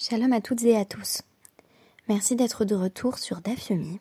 Shalom 0.00 0.32
à 0.32 0.40
toutes 0.40 0.62
et 0.62 0.76
à 0.76 0.84
tous. 0.84 1.22
Merci 2.08 2.36
d'être 2.36 2.64
de 2.64 2.76
retour 2.76 3.18
sur 3.18 3.40
DAF 3.40 3.70
Yomi 3.70 3.98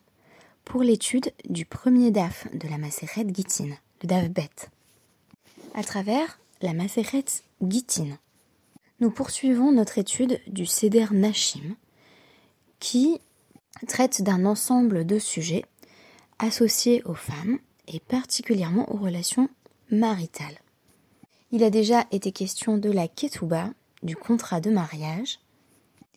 pour 0.64 0.84
l'étude 0.84 1.34
du 1.50 1.66
premier 1.66 2.12
DAF 2.12 2.48
de 2.54 2.68
la 2.68 2.78
Maseret 2.78 3.26
Gittin, 3.34 3.70
le 4.04 4.08
DAF 4.08 4.30
Bet. 4.30 4.70
À 5.74 5.84
travers 5.84 6.40
la 6.62 6.74
Maseret 6.74 7.26
Gittin, 7.64 8.20
nous 9.00 9.10
poursuivons 9.10 9.72
notre 9.72 9.98
étude 9.98 10.40
du 10.46 10.68
Seder 10.68 11.08
Nashim 11.10 11.76
qui 12.80 13.20
traite 13.88 14.22
d'un 14.22 14.46
ensemble 14.46 15.04
de 15.04 15.18
sujets 15.18 15.66
associés 16.38 17.02
aux 17.06 17.16
femmes 17.16 17.58
et 17.88 18.00
particulièrement 18.02 18.88
aux 18.94 18.98
relations 18.98 19.50
maritales. 19.90 20.62
Il 21.52 21.64
a 21.64 21.72
déjà 21.72 22.06
été 22.12 22.32
question 22.32 22.78
de 22.78 22.92
la 22.92 23.08
ketouba, 23.08 23.72
du 24.04 24.16
contrat 24.16 24.62
de 24.62 24.70
mariage, 24.70 25.40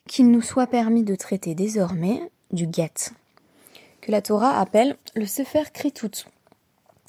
qu'il 0.08 0.30
nous 0.30 0.42
soit 0.42 0.66
permis 0.66 1.04
de 1.04 1.14
traiter 1.14 1.54
désormais 1.54 2.20
du 2.52 2.68
get, 2.70 3.12
que 4.00 4.10
la 4.10 4.22
Torah 4.22 4.58
appelle 4.58 4.96
le 5.14 5.26
Sefer 5.26 5.64
Kritut, 5.72 6.26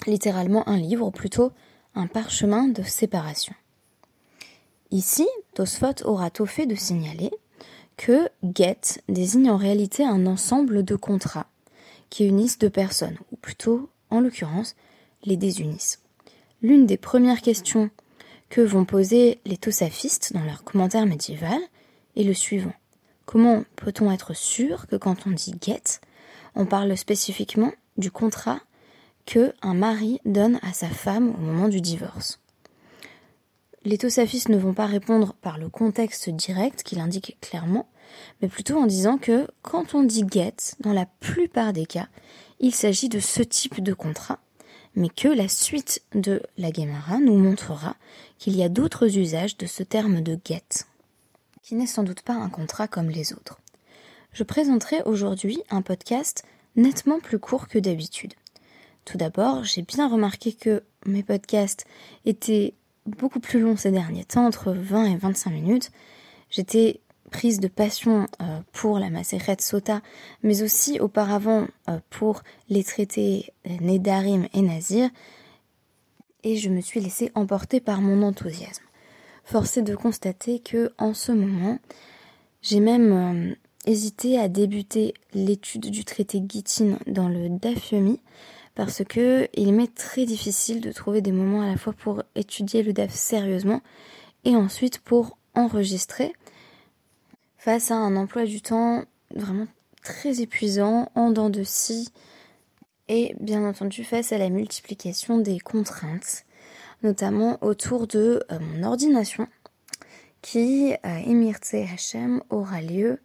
littéralement 0.07 0.67
un 0.67 0.77
livre, 0.77 1.07
ou 1.07 1.11
plutôt 1.11 1.51
un 1.95 2.07
parchemin 2.07 2.67
de 2.67 2.83
séparation. 2.83 3.53
Ici, 4.91 5.27
Tosfot 5.53 6.03
aura 6.03 6.29
tout 6.29 6.45
fait 6.45 6.65
de 6.65 6.75
signaler 6.75 7.31
que 7.97 8.29
get 8.55 9.01
désigne 9.09 9.49
en 9.49 9.57
réalité 9.57 10.03
un 10.03 10.25
ensemble 10.25 10.83
de 10.83 10.95
contrats 10.95 11.47
qui 12.09 12.25
unissent 12.25 12.59
deux 12.59 12.69
personnes, 12.69 13.17
ou 13.31 13.35
plutôt, 13.37 13.89
en 14.09 14.19
l'occurrence, 14.19 14.75
les 15.23 15.37
désunissent. 15.37 16.01
L'une 16.61 16.85
des 16.85 16.97
premières 16.97 17.41
questions 17.41 17.89
que 18.49 18.61
vont 18.61 18.85
poser 18.85 19.39
les 19.45 19.57
tosafistes 19.57 20.33
dans 20.33 20.43
leur 20.43 20.63
commentaire 20.63 21.05
médiéval 21.05 21.59
est 22.17 22.23
le 22.23 22.33
suivant. 22.33 22.73
Comment 23.25 23.63
peut-on 23.75 24.11
être 24.11 24.33
sûr 24.35 24.87
que 24.87 24.95
quand 24.95 25.27
on 25.27 25.31
dit 25.31 25.55
get, 25.61 25.99
on 26.55 26.65
parle 26.65 26.95
spécifiquement 26.97 27.71
du 27.97 28.11
contrat 28.11 28.59
que 29.25 29.53
un 29.61 29.73
mari 29.73 30.19
donne 30.25 30.59
à 30.63 30.73
sa 30.73 30.87
femme 30.87 31.33
au 31.35 31.39
moment 31.39 31.67
du 31.67 31.81
divorce? 31.81 32.39
Les 33.83 33.97
tosafistes 33.97 34.49
ne 34.49 34.57
vont 34.57 34.73
pas 34.73 34.85
répondre 34.85 35.33
par 35.41 35.57
le 35.57 35.69
contexte 35.69 36.29
direct 36.29 36.83
qu'il 36.83 36.99
indique 36.99 37.37
clairement, 37.41 37.87
mais 38.41 38.47
plutôt 38.47 38.77
en 38.77 38.85
disant 38.85 39.17
que 39.17 39.47
quand 39.61 39.95
on 39.95 40.03
dit 40.03 40.25
get, 40.31 40.75
dans 40.81 40.93
la 40.93 41.05
plupart 41.05 41.73
des 41.73 41.85
cas, 41.85 42.07
il 42.59 42.75
s'agit 42.75 43.09
de 43.09 43.19
ce 43.19 43.41
type 43.41 43.81
de 43.81 43.93
contrat 43.93 44.39
mais 44.95 45.09
que 45.09 45.27
la 45.27 45.47
suite 45.47 46.03
de 46.13 46.41
la 46.57 46.71
Gemara 46.71 47.19
nous 47.19 47.37
montrera 47.37 47.95
qu'il 48.37 48.55
y 48.55 48.63
a 48.63 48.69
d'autres 48.69 49.17
usages 49.17 49.57
de 49.57 49.65
ce 49.65 49.83
terme 49.83 50.21
de 50.21 50.37
get, 50.43 50.85
qui 51.61 51.75
n'est 51.75 51.87
sans 51.87 52.03
doute 52.03 52.21
pas 52.21 52.33
un 52.33 52.49
contrat 52.49 52.87
comme 52.87 53.09
les 53.09 53.33
autres. 53.33 53.59
Je 54.33 54.43
présenterai 54.43 55.01
aujourd'hui 55.03 55.61
un 55.69 55.81
podcast 55.81 56.43
nettement 56.75 57.19
plus 57.19 57.39
court 57.39 57.67
que 57.67 57.79
d'habitude. 57.79 58.33
Tout 59.05 59.17
d'abord, 59.17 59.63
j'ai 59.63 59.81
bien 59.81 60.07
remarqué 60.07 60.53
que 60.53 60.83
mes 61.05 61.23
podcasts 61.23 61.85
étaient 62.25 62.73
beaucoup 63.05 63.39
plus 63.39 63.59
longs 63.59 63.77
ces 63.77 63.91
derniers 63.91 64.25
temps, 64.25 64.45
entre 64.45 64.71
20 64.71 65.05
et 65.05 65.17
25 65.17 65.49
minutes. 65.51 65.91
J'étais 66.49 67.01
prise 67.31 67.59
de 67.59 67.67
passion 67.67 68.27
euh, 68.41 68.59
pour 68.73 68.99
la 68.99 69.09
Maseret 69.09 69.57
Sota, 69.59 70.01
mais 70.43 70.61
aussi 70.61 70.99
auparavant 70.99 71.67
euh, 71.89 71.99
pour 72.09 72.43
les 72.69 72.83
traités 72.83 73.53
Nedarim 73.65 74.47
et 74.53 74.61
Nazir, 74.61 75.09
et 76.43 76.57
je 76.57 76.69
me 76.69 76.81
suis 76.81 76.99
laissée 76.99 77.31
emporter 77.35 77.79
par 77.79 78.01
mon 78.01 78.21
enthousiasme. 78.23 78.83
Forcé 79.43 79.81
de 79.81 79.95
constater 79.95 80.59
que, 80.59 80.91
en 80.97 81.13
ce 81.13 81.31
moment, 81.31 81.79
j'ai 82.61 82.79
même 82.79 83.11
euh, 83.11 83.55
hésité 83.85 84.39
à 84.39 84.47
débuter 84.47 85.13
l'étude 85.33 85.89
du 85.89 86.05
traité 86.05 86.41
Gittin 86.47 86.97
dans 87.07 87.27
le 87.27 87.49
Dafyomi, 87.49 88.19
parce 88.75 89.03
que 89.03 89.49
il 89.53 89.73
m'est 89.73 89.93
très 89.93 90.25
difficile 90.25 90.81
de 90.81 90.91
trouver 90.91 91.21
des 91.21 91.31
moments 91.31 91.61
à 91.61 91.67
la 91.67 91.77
fois 91.77 91.93
pour 91.93 92.23
étudier 92.35 92.83
le 92.83 92.93
DAF 92.93 93.13
sérieusement 93.13 93.81
et 94.45 94.55
ensuite 94.55 94.99
pour 94.99 95.37
enregistrer. 95.55 96.33
Face 97.57 97.91
à 97.91 97.95
un 97.95 98.15
emploi 98.15 98.45
du 98.45 98.61
temps 98.61 99.03
vraiment 99.35 99.67
très 100.03 100.41
épuisant, 100.41 101.11
en 101.15 101.31
dents 101.31 101.49
de 101.49 101.63
scie, 101.63 102.09
et 103.07 103.35
bien 103.39 103.67
entendu 103.67 104.03
face 104.03 104.31
à 104.31 104.37
la 104.37 104.49
multiplication 104.49 105.37
des 105.37 105.59
contraintes, 105.59 106.45
notamment 107.03 107.57
autour 107.61 108.07
de 108.07 108.43
euh, 108.51 108.59
mon 108.59 108.83
ordination, 108.83 109.47
qui, 110.41 110.93
à 111.03 111.17
euh, 111.17 111.31
Emirte 111.31 111.73
Hachem, 111.73 112.41
aura 112.49 112.81
lieu 112.81 113.19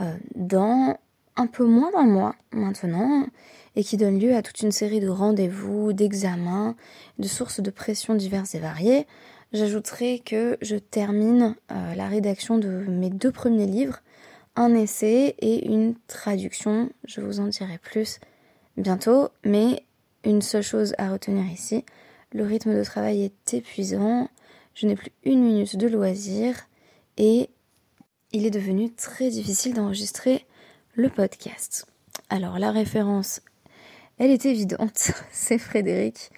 euh, 0.00 0.14
dans 0.34 0.98
un 1.36 1.46
peu 1.46 1.64
moins 1.64 1.90
d'un 1.92 2.06
mois 2.06 2.34
maintenant, 2.52 3.26
et 3.76 3.84
qui 3.84 3.96
donne 3.96 4.18
lieu 4.18 4.34
à 4.34 4.42
toute 4.42 4.60
une 4.60 4.72
série 4.72 5.00
de 5.00 5.08
rendez-vous, 5.08 5.92
d'examens, 5.92 6.74
de 7.18 7.28
sources 7.28 7.60
de 7.60 7.70
pression 7.70 8.14
diverses 8.14 8.54
et 8.54 8.58
variées, 8.58 9.06
J'ajouterai 9.52 10.18
que 10.18 10.58
je 10.60 10.76
termine 10.76 11.54
euh, 11.72 11.94
la 11.94 12.06
rédaction 12.06 12.58
de 12.58 12.68
mes 12.68 13.08
deux 13.08 13.32
premiers 13.32 13.66
livres, 13.66 14.00
un 14.56 14.74
essai 14.74 15.36
et 15.38 15.66
une 15.66 15.94
traduction. 16.06 16.90
Je 17.06 17.22
vous 17.22 17.40
en 17.40 17.46
dirai 17.46 17.78
plus 17.78 18.20
bientôt, 18.76 19.30
mais 19.44 19.84
une 20.22 20.42
seule 20.42 20.62
chose 20.62 20.94
à 20.98 21.10
retenir 21.10 21.50
ici, 21.50 21.86
le 22.32 22.44
rythme 22.44 22.76
de 22.76 22.84
travail 22.84 23.22
est 23.22 23.54
épuisant, 23.54 24.28
je 24.74 24.86
n'ai 24.86 24.96
plus 24.96 25.10
une 25.24 25.42
minute 25.42 25.76
de 25.76 25.88
loisir 25.88 26.54
et 27.16 27.50
il 28.32 28.46
est 28.46 28.50
devenu 28.50 28.92
très 28.92 29.30
difficile 29.30 29.74
d'enregistrer 29.74 30.46
le 30.94 31.08
podcast. 31.08 31.86
Alors 32.30 32.58
la 32.58 32.70
référence, 32.70 33.40
elle 34.18 34.30
est 34.30 34.46
évidente, 34.46 35.12
c'est 35.32 35.58
Frédéric 35.58 36.30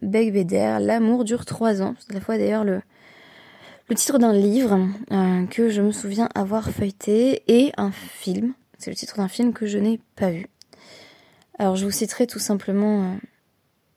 Beg 0.00 0.50
L'amour 0.80 1.24
dure 1.24 1.44
trois 1.44 1.82
ans. 1.82 1.94
C'est 1.98 2.12
à 2.12 2.14
la 2.14 2.20
fois 2.20 2.38
d'ailleurs 2.38 2.64
le, 2.64 2.80
le 3.88 3.94
titre 3.94 4.18
d'un 4.18 4.32
livre 4.32 4.88
euh, 5.10 5.46
que 5.46 5.68
je 5.68 5.82
me 5.82 5.92
souviens 5.92 6.28
avoir 6.34 6.70
feuilleté 6.70 7.42
et 7.48 7.72
un 7.76 7.92
film. 7.92 8.54
C'est 8.78 8.90
le 8.90 8.96
titre 8.96 9.16
d'un 9.16 9.28
film 9.28 9.52
que 9.52 9.66
je 9.66 9.78
n'ai 9.78 10.00
pas 10.16 10.30
vu. 10.30 10.46
Alors 11.58 11.76
je 11.76 11.84
vous 11.84 11.90
citerai 11.90 12.26
tout 12.26 12.38
simplement 12.38 13.02
euh, 13.02 13.14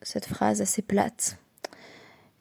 cette 0.05 0.25
phrase 0.25 0.61
assez 0.61 0.81
plate 0.81 1.37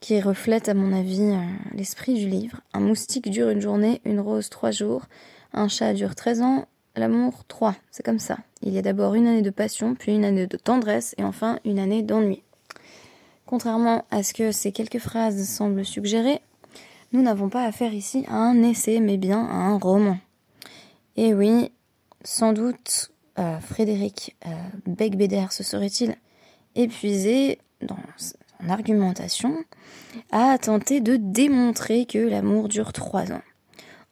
qui 0.01 0.21
reflète 0.21 0.69
à 0.69 0.75
mon 0.75 0.93
avis 0.93 1.23
euh, 1.23 1.41
l'esprit 1.73 2.13
du 2.13 2.29
livre. 2.29 2.61
Un 2.75 2.81
moustique 2.81 3.31
dure 3.31 3.49
une 3.49 3.63
journée, 3.63 4.03
une 4.05 4.21
rose 4.21 4.51
trois 4.51 4.71
jours, 4.71 5.07
un 5.55 5.67
chat 5.67 5.95
dure 5.95 6.15
13 6.15 6.43
ans, 6.43 6.67
l'amour 6.95 7.45
trois. 7.49 7.75
C'est 7.91 8.05
comme 8.05 8.19
ça. 8.19 8.37
Il 8.61 8.75
y 8.75 8.79
a 8.79 8.83
d'abord 8.83 9.15
une 9.15 9.27
année 9.27 9.41
de 9.41 9.49
passion, 9.49 9.95
puis 9.95 10.15
une 10.15 10.27
année 10.27 10.47
de 10.47 10.57
tendresse 10.59 11.15
et 11.17 11.25
enfin 11.25 11.59
une 11.65 11.79
année 11.79 12.03
d'ennui. 12.03 12.43
Contrairement 13.47 14.05
à 14.11 14.23
ce 14.23 14.35
que 14.35 14.53
ces 14.53 14.73
quelques 14.73 14.99
phrases 14.99 15.43
semblent 15.49 15.87
suggérer, 15.87 16.41
nous 17.13 17.23
n'avons 17.23 17.49
pas 17.49 17.65
affaire 17.65 17.95
ici 17.95 18.27
à 18.29 18.37
un 18.37 18.63
essai, 18.63 19.01
mais 19.01 19.17
bien 19.17 19.43
à 19.43 19.55
un 19.55 19.79
roman. 19.79 20.19
Et 21.17 21.33
oui, 21.33 21.73
sans 22.25 22.53
doute 22.53 23.11
euh, 23.39 23.59
Frédéric 23.59 24.37
euh, 24.47 24.51
Becbéder 24.87 25.47
se 25.51 25.63
serait-il 25.63 26.15
épuisé 26.75 27.59
dans 27.83 27.99
son 28.17 28.69
argumentation 28.69 29.65
à 30.33 30.57
tenter 30.59 31.01
de 31.01 31.17
démontrer 31.17 32.07
que 32.07 32.19
l'amour 32.19 32.69
dure 32.69 32.93
trois 32.93 33.33
ans. 33.33 33.43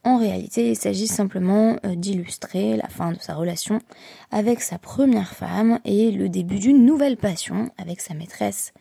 En 0.05 0.19
réalité, 0.19 0.71
il 0.71 0.77
s'agit 0.77 1.07
simplement 1.07 1.77
euh, 1.87 1.95
d'illustrer 1.95 2.77
la 2.77 2.89
fin 2.89 3.13
de 3.13 3.21
sa 3.21 3.35
relation 3.35 3.79
avec 4.33 4.61
sa 4.61 4.79
première 4.79 5.33
femme 5.33 5.79
et 5.85 6.11
le 6.11 6.29
début 6.29 6.59
d'une 6.59 6.85
nouvelle 6.85 7.17
passion 7.17 7.71
avec 7.79 8.01
sa 8.01 8.15
maîtresse 8.15 8.73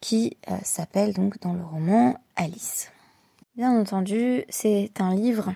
qui 0.00 0.36
euh, 0.50 0.56
s'appelle 0.64 1.14
donc 1.14 1.40
dans 1.40 1.52
le 1.52 1.62
roman 1.62 2.16
Alice. 2.34 2.90
Bien 3.56 3.78
entendu, 3.78 4.44
c'est 4.48 4.90
un 4.98 5.14
livre 5.14 5.54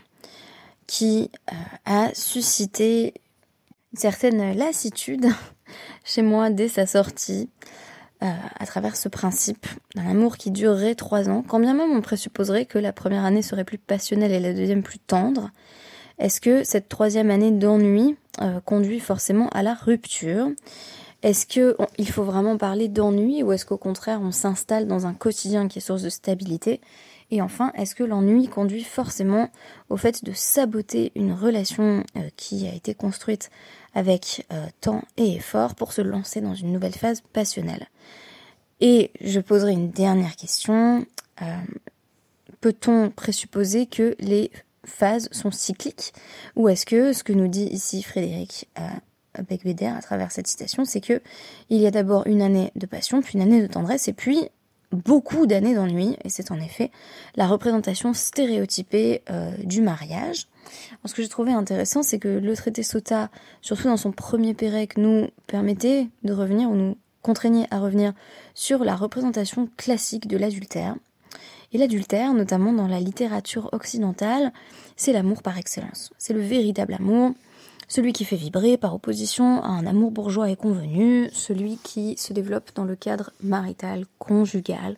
qui 0.87 1.31
euh, 1.51 1.55
a 1.87 2.15
suscité 2.15 3.15
une 3.95 4.01
certaine 4.01 4.59
lassitude 4.59 5.29
chez 6.05 6.23
moi 6.23 6.51
dès 6.51 6.67
sa 6.67 6.85
sortie, 6.85 7.49
euh, 8.25 8.27
à 8.59 8.67
travers 8.67 8.97
ce 8.97 9.09
principe 9.09 9.69
d'un 9.95 10.09
amour 10.09 10.37
qui 10.37 10.51
durerait 10.51 10.97
trois 10.97 11.29
ans, 11.29 11.45
quand 11.47 11.61
bien 11.61 11.75
même 11.75 11.93
on 11.93 12.01
présupposerait 12.01 12.67
que 12.67 12.79
la 12.81 12.93
première 12.93 13.25
année 13.25 13.43
serait 13.43 13.63
plus 13.63 13.79
passionnelle 13.79 14.33
et 14.33 14.41
la 14.41 14.53
deuxième 14.53 14.83
plus 14.83 14.99
tendre. 14.99 15.51
Est-ce 16.19 16.41
que 16.41 16.65
cette 16.65 16.89
troisième 16.89 17.31
année 17.31 17.53
d'ennui 17.53 18.17
conduit 18.65 18.99
forcément 18.99 19.49
à 19.51 19.63
la 19.63 19.75
rupture? 19.75 20.49
Est-ce 21.23 21.47
qu'il 21.47 22.09
faut 22.11 22.25
vraiment 22.25 22.57
parler 22.57 22.89
d'ennui 22.89 23.45
ou 23.45 23.53
est-ce 23.53 23.65
qu'au 23.65 23.79
contraire 23.79 24.21
on 24.23 24.33
s'installe 24.33 24.89
dans 24.89 25.07
un 25.07 25.15
quotidien 25.15 25.69
qui 25.69 25.79
est 25.79 25.83
source 25.83 26.03
de 26.03 26.09
stabilité? 26.09 26.81
Et 27.35 27.43
enfin, 27.43 27.73
est-ce 27.75 27.97
que 27.97 28.05
l'ennui 28.05 28.47
conduit 28.47 28.85
forcément 28.85 29.51
au 29.91 29.97
fait 29.97 30.25
de 30.25 30.31
saboter 30.33 31.11
une 31.17 31.33
relation 31.33 32.05
euh, 32.17 32.29
qui 32.37 32.69
a 32.69 32.73
été 32.73 32.95
construite 32.95 33.51
avec 33.93 34.47
euh, 34.53 34.67
temps 34.81 35.03
et 35.17 35.35
effort 35.35 35.75
pour 35.75 35.93
se 35.93 36.01
lancer 36.01 36.41
dans 36.41 36.55
une 36.55 36.73
nouvelle 36.73 36.95
phase 36.95 37.23
passionnelle? 37.33 37.89
Et 38.81 39.11
je 39.21 39.41
poserai 39.41 39.73
une 39.73 39.91
dernière 39.91 40.37
question. 40.37 41.05
Euh, 41.43 41.57
peut-on 42.61 43.11
présupposer 43.11 43.87
que 43.87 44.15
les 44.21 44.53
phases 44.85 45.29
sont 45.33 45.51
cycliques? 45.51 46.13
Ou 46.55 46.69
est-ce 46.69 46.87
que 46.87 47.13
ce 47.13 47.25
que 47.25 47.33
nous 47.33 47.49
dit 47.49 47.65
ici 47.65 48.05
Frédéric 48.05 48.69
Becbéder 49.43 49.87
à 49.87 50.01
travers 50.01 50.31
cette 50.31 50.47
citation, 50.47 50.85
c'est 50.85 51.01
que 51.01 51.21
il 51.69 51.81
y 51.81 51.87
a 51.89 51.91
d'abord 51.91 52.29
une 52.29 52.43
année 52.43 52.71
de 52.77 52.87
passion, 52.87 53.23
puis 53.23 53.35
une 53.35 53.43
année 53.43 53.61
de 53.61 53.67
tendresse, 53.67 54.07
et 54.07 54.13
puis 54.13 54.49
beaucoup 54.95 55.47
d'années 55.47 55.75
d'ennui, 55.75 56.17
et 56.25 56.29
c'est 56.29 56.51
en 56.51 56.61
effet 56.61 56.91
la 57.37 57.47
représentation 57.47 58.15
stéréotypée 58.15 59.23
euh, 59.31 59.53
du 59.63 59.81
mariage. 59.81 60.47
ce 61.05 61.15
que 61.15 61.23
j'ai 61.23 61.29
trouvé 61.29 61.53
intéressant, 61.53 62.03
c'est 62.03 62.19
que 62.19 62.29
le 62.29 62.57
traité 62.57 62.83
Sota, 62.83 63.31
surtout 63.61 63.89
dans 63.89 63.97
son 63.97 64.13
premier 64.13 64.55
pérec, 64.55 64.97
nous 64.97 65.29
permettait 65.47 66.09
de 66.23 66.33
revenir, 66.33 66.71
ou 66.71 66.75
nous 66.75 66.97
contraignait 67.23 67.67
à 67.71 67.79
revenir 67.79 68.13
sur 68.55 68.85
la 68.85 68.97
représentation 68.97 69.69
classique 69.77 70.29
de 70.29 70.37
l'adultère. 70.37 70.95
Et 71.73 71.79
l'adultère, 71.79 72.35
notamment 72.35 72.73
dans 72.73 72.87
la 72.87 73.01
littérature 73.01 73.69
occidentale, 73.73 74.53
c'est 74.97 75.13
l'amour 75.13 75.43
par 75.43 75.59
excellence. 75.59 76.13
C'est 76.19 76.33
le 76.33 76.41
véritable 76.41 76.95
amour, 76.95 77.33
celui 77.89 78.13
qui 78.13 78.25
fait 78.25 78.37
vibrer 78.37 78.77
par 78.77 78.95
opposition 78.95 79.63
à 79.63 79.69
un 79.69 79.87
amour 79.87 80.11
bourgeois 80.11 80.51
et 80.51 80.57
convenu, 80.57 81.29
celui 81.33 81.79
qui 81.79 82.17
se 82.17 82.33
développe 82.33 82.71
dans 82.75 82.85
le 82.85 82.97
cadre 82.97 83.33
marital, 83.43 84.07
conjugal. 84.19 84.97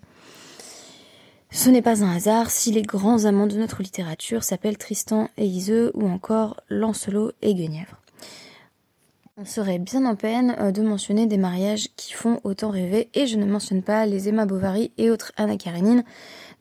Ce 1.50 1.70
n'est 1.70 1.82
pas 1.82 2.04
un 2.04 2.14
hasard 2.14 2.50
si 2.50 2.72
les 2.72 2.82
grands 2.82 3.24
amants 3.24 3.46
de 3.46 3.56
notre 3.56 3.82
littérature 3.82 4.44
s'appellent 4.44 4.78
Tristan 4.78 5.28
et 5.36 5.46
Iseux 5.46 5.90
ou 5.94 6.08
encore 6.08 6.60
Lancelot 6.68 7.32
et 7.42 7.54
Guenièvre. 7.54 8.00
On 9.38 9.44
serait 9.44 9.78
bien 9.78 10.06
en 10.06 10.16
peine 10.16 10.56
euh, 10.58 10.72
de 10.72 10.80
mentionner 10.80 11.26
des 11.26 11.36
mariages 11.36 11.88
qui 11.96 12.14
font 12.14 12.40
autant 12.42 12.70
rêver, 12.70 13.10
et 13.12 13.26
je 13.26 13.36
ne 13.36 13.44
mentionne 13.44 13.82
pas 13.82 14.06
les 14.06 14.30
Emma 14.30 14.46
Bovary 14.46 14.92
et 14.96 15.10
autres 15.10 15.32
Anna 15.36 15.58
Karenine, 15.58 16.04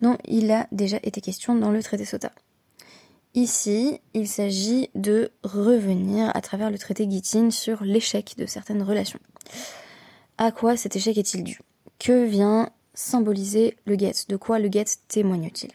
dont 0.02 0.18
il 0.26 0.52
a 0.52 0.68
déjà 0.74 0.98
été 1.02 1.22
question 1.22 1.56
dans 1.56 1.72
le 1.72 1.82
traité 1.82 2.04
Sota. 2.04 2.34
Ici, 3.36 4.00
il 4.14 4.30
s'agit 4.30 4.90
de 4.96 5.30
revenir 5.44 6.32
à 6.34 6.40
travers 6.40 6.72
le 6.72 6.78
traité 6.78 7.06
Guitine 7.06 7.52
sur 7.52 7.84
l'échec 7.84 8.36
de 8.38 8.46
certaines 8.46 8.82
relations. 8.82 9.20
À 10.38 10.54
quoi 10.54 10.78
cet 10.78 10.96
échec 10.96 11.18
est-il 11.18 11.44
dû? 11.44 11.60
Que 12.00 12.24
vient 12.24 12.70
symboliser 12.94 13.76
le 13.84 13.98
guet 13.98 14.14
De 14.30 14.38
quoi 14.38 14.58
le 14.58 14.70
guet 14.70 14.86
témoigne-t-il? 15.10 15.74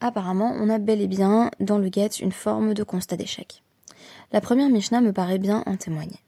Apparemment, 0.00 0.54
on 0.54 0.68
a 0.68 0.78
bel 0.78 1.00
et 1.00 1.08
bien 1.08 1.50
dans 1.58 1.78
le 1.78 1.88
guet 1.88 2.10
une 2.20 2.30
forme 2.30 2.74
de 2.74 2.84
constat 2.84 3.16
d'échec. 3.16 3.64
La 4.30 4.40
première 4.40 4.70
Mishnah 4.70 5.00
me 5.00 5.12
paraît 5.12 5.38
bien 5.38 5.64
en 5.66 5.76
témoigner. 5.76 6.20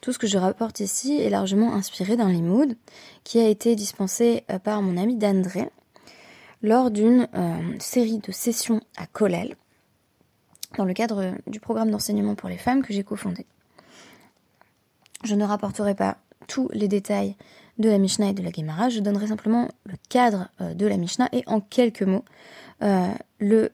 Tout 0.00 0.12
ce 0.12 0.20
que 0.20 0.28
je 0.28 0.38
rapporte 0.38 0.78
ici 0.78 1.20
est 1.20 1.30
largement 1.30 1.74
inspiré 1.74 2.16
d'un 2.16 2.30
limoud 2.30 2.76
qui 3.24 3.40
a 3.40 3.48
été 3.48 3.74
dispensé 3.74 4.44
euh, 4.52 4.60
par 4.60 4.82
mon 4.82 4.96
ami 4.96 5.16
d'André 5.16 5.68
lors 6.62 6.92
d'une 6.92 7.26
euh, 7.34 7.56
série 7.80 8.18
de 8.18 8.30
sessions 8.30 8.80
à 8.96 9.08
Kolel 9.08 9.56
dans 10.76 10.84
le 10.84 10.94
cadre 10.94 11.34
du 11.46 11.60
programme 11.60 11.90
d'enseignement 11.90 12.34
pour 12.34 12.48
les 12.48 12.58
femmes 12.58 12.82
que 12.82 12.92
j'ai 12.92 13.04
cofondé. 13.04 13.46
Je 15.24 15.34
ne 15.34 15.44
rapporterai 15.44 15.94
pas 15.94 16.18
tous 16.46 16.68
les 16.72 16.88
détails 16.88 17.36
de 17.78 17.88
la 17.88 17.98
Mishnah 17.98 18.28
et 18.28 18.32
de 18.32 18.42
la 18.42 18.50
Gemara, 18.50 18.88
je 18.88 19.00
donnerai 19.00 19.26
simplement 19.26 19.68
le 19.84 19.94
cadre 20.08 20.48
euh, 20.60 20.74
de 20.74 20.86
la 20.86 20.96
Mishnah 20.96 21.28
et 21.32 21.42
en 21.46 21.60
quelques 21.60 22.02
mots 22.02 22.24
euh, 22.82 23.08
le 23.38 23.70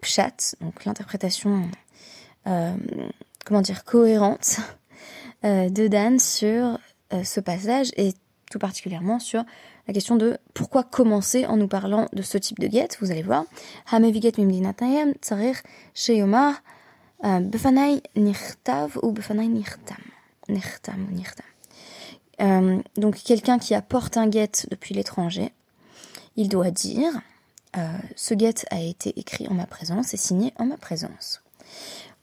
pshat, 0.00 0.54
donc 0.60 0.84
l'interprétation, 0.84 1.68
euh, 2.46 2.74
cohérente 3.84 4.60
de 5.42 5.86
Dan 5.86 6.18
sur 6.18 6.78
ce 7.22 7.38
passage 7.38 7.92
et 7.96 8.12
tout 8.50 8.58
particulièrement 8.58 9.20
sur 9.20 9.44
la 9.86 9.94
question 9.94 10.16
de 10.16 10.38
pourquoi 10.54 10.82
commencer 10.82 11.46
en 11.46 11.56
nous 11.56 11.68
parlant 11.68 12.08
de 12.12 12.22
ce 12.22 12.38
type 12.38 12.58
de 12.58 12.66
guette, 12.66 12.98
vous 13.00 13.10
allez 13.10 13.22
voir. 13.22 13.44
Euh, 22.40 22.78
donc 22.96 23.22
quelqu'un 23.22 23.58
qui 23.58 23.74
apporte 23.74 24.16
un 24.16 24.28
guette 24.28 24.66
depuis 24.70 24.94
l'étranger, 24.94 25.52
il 26.36 26.48
doit 26.48 26.70
dire 26.70 27.12
euh, 27.76 27.86
ce 28.14 28.34
guette 28.34 28.66
a 28.70 28.80
été 28.80 29.18
écrit 29.18 29.48
en 29.48 29.54
ma 29.54 29.66
présence 29.66 30.12
et 30.14 30.18
signé 30.18 30.52
en 30.58 30.66
ma 30.66 30.76
présence. 30.76 31.42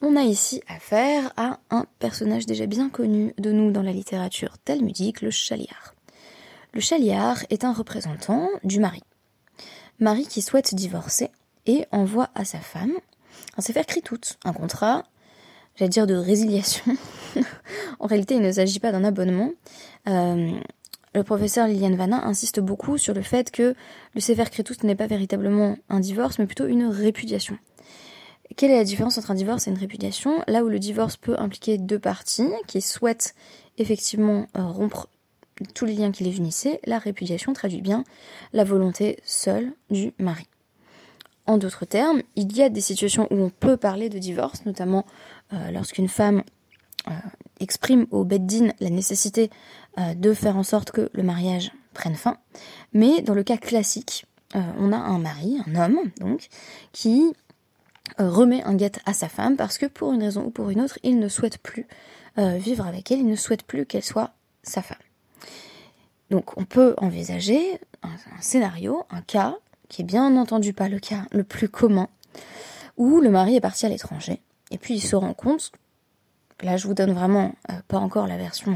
On 0.02 0.16
a 0.16 0.24
ici 0.24 0.62
affaire 0.68 1.32
à 1.38 1.60
un 1.70 1.86
personnage 2.00 2.46
déjà 2.46 2.66
bien 2.66 2.90
connu 2.90 3.34
de 3.38 3.52
nous 3.52 3.72
dans 3.72 3.82
la 3.82 3.94
littérature 3.94 4.58
talmudique, 4.60 5.22
le 5.22 5.32
chaliar. 5.32 5.96
Le 6.74 6.82
chaliard 6.82 7.38
est 7.52 7.66
un 7.66 7.72
représentant 7.72 8.50
du 8.64 8.80
mari. 8.80 9.04
Mari 10.00 10.26
qui 10.26 10.42
souhaite 10.42 10.74
divorcer 10.74 11.30
et 11.68 11.86
envoie 11.92 12.30
à 12.34 12.46
sa 12.46 12.58
femme 12.60 12.94
un 13.58 13.84
tout, 14.04 14.20
un 14.44 14.54
contrat, 14.54 15.04
j'allais 15.76 15.90
dire 15.90 16.08
de 16.08 16.16
résiliation. 16.16 16.98
en 18.00 18.08
réalité, 18.08 18.34
il 18.36 18.42
ne 18.42 18.52
s'agit 18.52 18.80
pas 18.80 18.92
d'un 18.92 19.04
abonnement. 19.04 19.52
Euh, 20.08 20.52
le 21.14 21.24
professeur 21.24 21.68
Liliane 21.68 21.96
Vanna 21.96 22.26
insiste 22.26 22.60
beaucoup 22.60 22.98
sur 22.98 23.14
le 23.14 23.22
fait 23.22 23.52
que 23.52 23.76
le 24.16 24.64
tout 24.64 24.76
n'est 24.84 24.96
pas 24.96 25.06
véritablement 25.06 25.78
un 25.90 26.00
divorce, 26.00 26.40
mais 26.40 26.48
plutôt 26.48 26.66
une 26.66 26.88
répudiation. 26.88 27.60
Quelle 28.58 28.72
est 28.72 28.78
la 28.78 28.84
différence 28.84 29.20
entre 29.20 29.30
un 29.30 29.36
divorce 29.36 29.68
et 29.68 29.72
une 29.72 29.78
répudiation? 29.78 30.44
Là 30.48 30.64
où 30.64 30.70
le 30.70 30.80
divorce 30.80 31.18
peut 31.18 31.36
impliquer 31.38 31.78
deux 31.78 32.00
parties 32.00 32.50
qui 32.66 32.82
souhaitent 32.82 33.36
effectivement 33.78 34.48
euh, 34.58 34.66
rompre 34.66 35.08
tous 35.74 35.86
les 35.86 35.94
liens 35.94 36.12
qui 36.12 36.24
les 36.24 36.38
unissaient, 36.38 36.80
la 36.86 37.00
répudiation 37.00 37.54
traduit 37.54 37.82
bien 37.82 38.04
la 38.54 38.64
volonté 38.64 39.20
seule 39.24 39.74
du 39.90 40.14
mari. 40.18 40.48
En 41.46 41.58
d'autres 41.58 41.86
termes, 41.86 42.22
il 42.36 42.56
y 42.56 42.62
a 42.62 42.70
des 42.70 42.82
situations 42.82 43.28
où 43.30 43.36
on 43.36 43.50
peut 43.50 43.76
parler 43.76 44.10
de 44.10 44.18
divorce, 44.18 44.66
notamment 44.66 45.06
euh, 45.52 45.72
lorsqu'une 45.72 46.08
femme 46.08 46.44
euh, 47.08 47.12
exprime 47.60 48.08
au 48.12 48.24
beddin 48.24 48.72
la 48.80 48.90
nécessité 48.90 49.50
euh, 50.00 50.14
de 50.14 50.34
faire 50.34 50.56
en 50.56 50.64
sorte 50.64 50.92
que 50.92 51.10
le 51.12 51.24
mariage 51.24 51.72
prenne 51.94 52.16
fin. 52.16 52.38
Mais 52.94 53.22
dans 53.22 53.34
le 53.34 53.44
cas 53.44 53.58
classique, 53.58 54.26
on 54.56 54.92
a 54.92 54.98
un 54.98 55.18
mari, 55.18 55.58
un 55.66 55.76
homme, 55.76 56.12
donc, 56.20 56.48
qui 56.92 57.34
remet 58.20 58.62
un 58.66 58.76
guet 58.76 58.92
à 59.08 59.14
sa 59.14 59.28
femme 59.28 59.58
parce 59.58 59.80
que 59.80 59.88
pour 59.88 60.14
une 60.14 60.22
raison 60.22 60.44
ou 60.46 60.52
pour 60.52 60.70
une 60.70 60.80
autre, 60.80 61.00
il 61.02 61.18
ne 61.18 61.28
souhaite 61.28 61.58
plus 61.58 61.88
vivre 62.38 62.86
avec 62.86 63.12
elle, 63.12 63.22
il 63.22 63.26
ne 63.26 63.36
souhaite 63.36 63.64
plus 63.64 63.88
qu'elle 63.88 64.04
soit 64.04 64.36
sa 64.62 64.84
femme. 64.84 65.00
Donc 66.30 66.58
on 66.58 66.66
peut 66.66 66.96
envisager 66.98 67.80
un, 68.02 68.42
scénario, 68.42 69.04
un 69.10 69.22
cas, 69.22 69.56
qui 69.90 70.02
est 70.02 70.06
bien 70.06 70.36
entendu 70.36 70.74
pas 70.74 70.90
le 70.90 71.00
cas 71.00 71.26
le 71.32 71.44
plus 71.44 71.70
commun, 71.70 72.08
où 72.98 73.20
le 73.20 73.30
mari 73.30 73.56
est 73.56 73.62
parti 73.62 73.86
à 73.86 73.90
l'étranger, 73.90 74.42
et 74.72 74.78
puis 74.78 74.96
il 74.96 75.02
se 75.02 75.16
rend 75.16 75.34
compte, 75.34 75.72
là 76.62 76.78
je 76.78 76.88
vous 76.88 76.94
donne 76.94 77.14
vraiment 77.14 77.54
euh, 77.70 77.76
pas 77.88 78.00
encore 78.00 78.28
la 78.28 78.38
version 78.38 78.76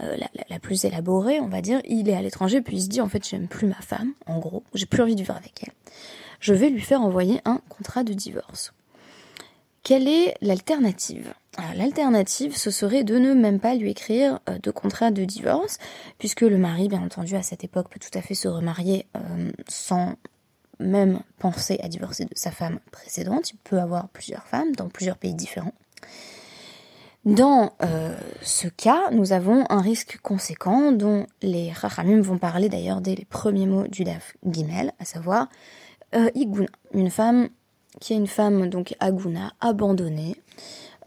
euh, 0.00 0.16
la, 0.48 0.58
plus 0.60 0.84
élaborée, 0.84 1.40
on 1.40 1.48
va 1.48 1.60
dire, 1.60 1.80
il 1.84 2.08
est 2.08 2.14
à 2.14 2.22
l'étranger, 2.22 2.60
puis 2.62 2.76
il 2.76 2.82
se 2.82 2.88
dit 2.88 3.00
en 3.00 3.08
fait 3.08 3.26
j'aime 3.26 3.48
plus 3.48 3.66
ma 3.66 3.80
femme, 3.80 4.12
en 4.26 4.38
gros, 4.38 4.62
j'ai 4.74 4.86
plus 4.86 5.02
envie 5.02 5.14
de 5.14 5.20
vivre 5.20 5.36
avec 5.36 5.62
elle. 5.64 5.72
Je 6.40 6.54
vais 6.54 6.70
lui 6.70 6.80
faire 6.80 7.02
envoyer 7.02 7.40
un 7.44 7.60
contrat 7.68 8.04
de 8.04 8.12
divorce. 8.12 8.72
Quelle 9.82 10.06
est 10.06 10.36
l'alternative? 10.40 11.34
L'alternative, 11.74 12.56
ce 12.56 12.70
serait 12.70 13.04
de 13.04 13.18
ne 13.18 13.34
même 13.34 13.58
pas 13.58 13.74
lui 13.74 13.90
écrire 13.90 14.38
euh, 14.48 14.58
de 14.58 14.70
contrat 14.70 15.10
de 15.10 15.24
divorce, 15.24 15.78
puisque 16.18 16.42
le 16.42 16.58
mari, 16.58 16.88
bien 16.88 17.02
entendu, 17.02 17.34
à 17.34 17.42
cette 17.42 17.64
époque, 17.64 17.88
peut 17.90 17.98
tout 17.98 18.16
à 18.16 18.22
fait 18.22 18.34
se 18.34 18.48
remarier 18.48 19.06
euh, 19.16 19.50
sans 19.66 20.14
même 20.78 21.20
penser 21.38 21.80
à 21.82 21.88
divorcer 21.88 22.26
de 22.26 22.34
sa 22.34 22.52
femme 22.52 22.78
précédente. 22.92 23.50
Il 23.50 23.56
peut 23.56 23.80
avoir 23.80 24.08
plusieurs 24.08 24.46
femmes 24.46 24.74
dans 24.76 24.88
plusieurs 24.88 25.16
pays 25.16 25.34
différents. 25.34 25.72
Dans 27.24 27.72
euh, 27.82 28.16
ce 28.42 28.68
cas, 28.68 29.10
nous 29.10 29.32
avons 29.32 29.64
un 29.68 29.80
risque 29.80 30.18
conséquent 30.22 30.92
dont 30.92 31.26
les 31.42 31.72
Rachamim 31.72 32.20
vont 32.20 32.38
parler 32.38 32.68
d'ailleurs 32.68 33.00
dès 33.00 33.16
les 33.16 33.24
premiers 33.24 33.66
mots 33.66 33.88
du 33.88 34.04
Daf 34.04 34.36
Gimel, 34.48 34.92
à 35.00 35.04
savoir 35.04 35.48
Iguna, 36.34 36.68
une 36.94 37.10
femme 37.10 37.48
qui 38.00 38.14
est 38.14 38.16
une 38.16 38.28
femme 38.28 38.68
donc 38.68 38.94
Aguna, 39.00 39.52
abandonnée, 39.60 40.36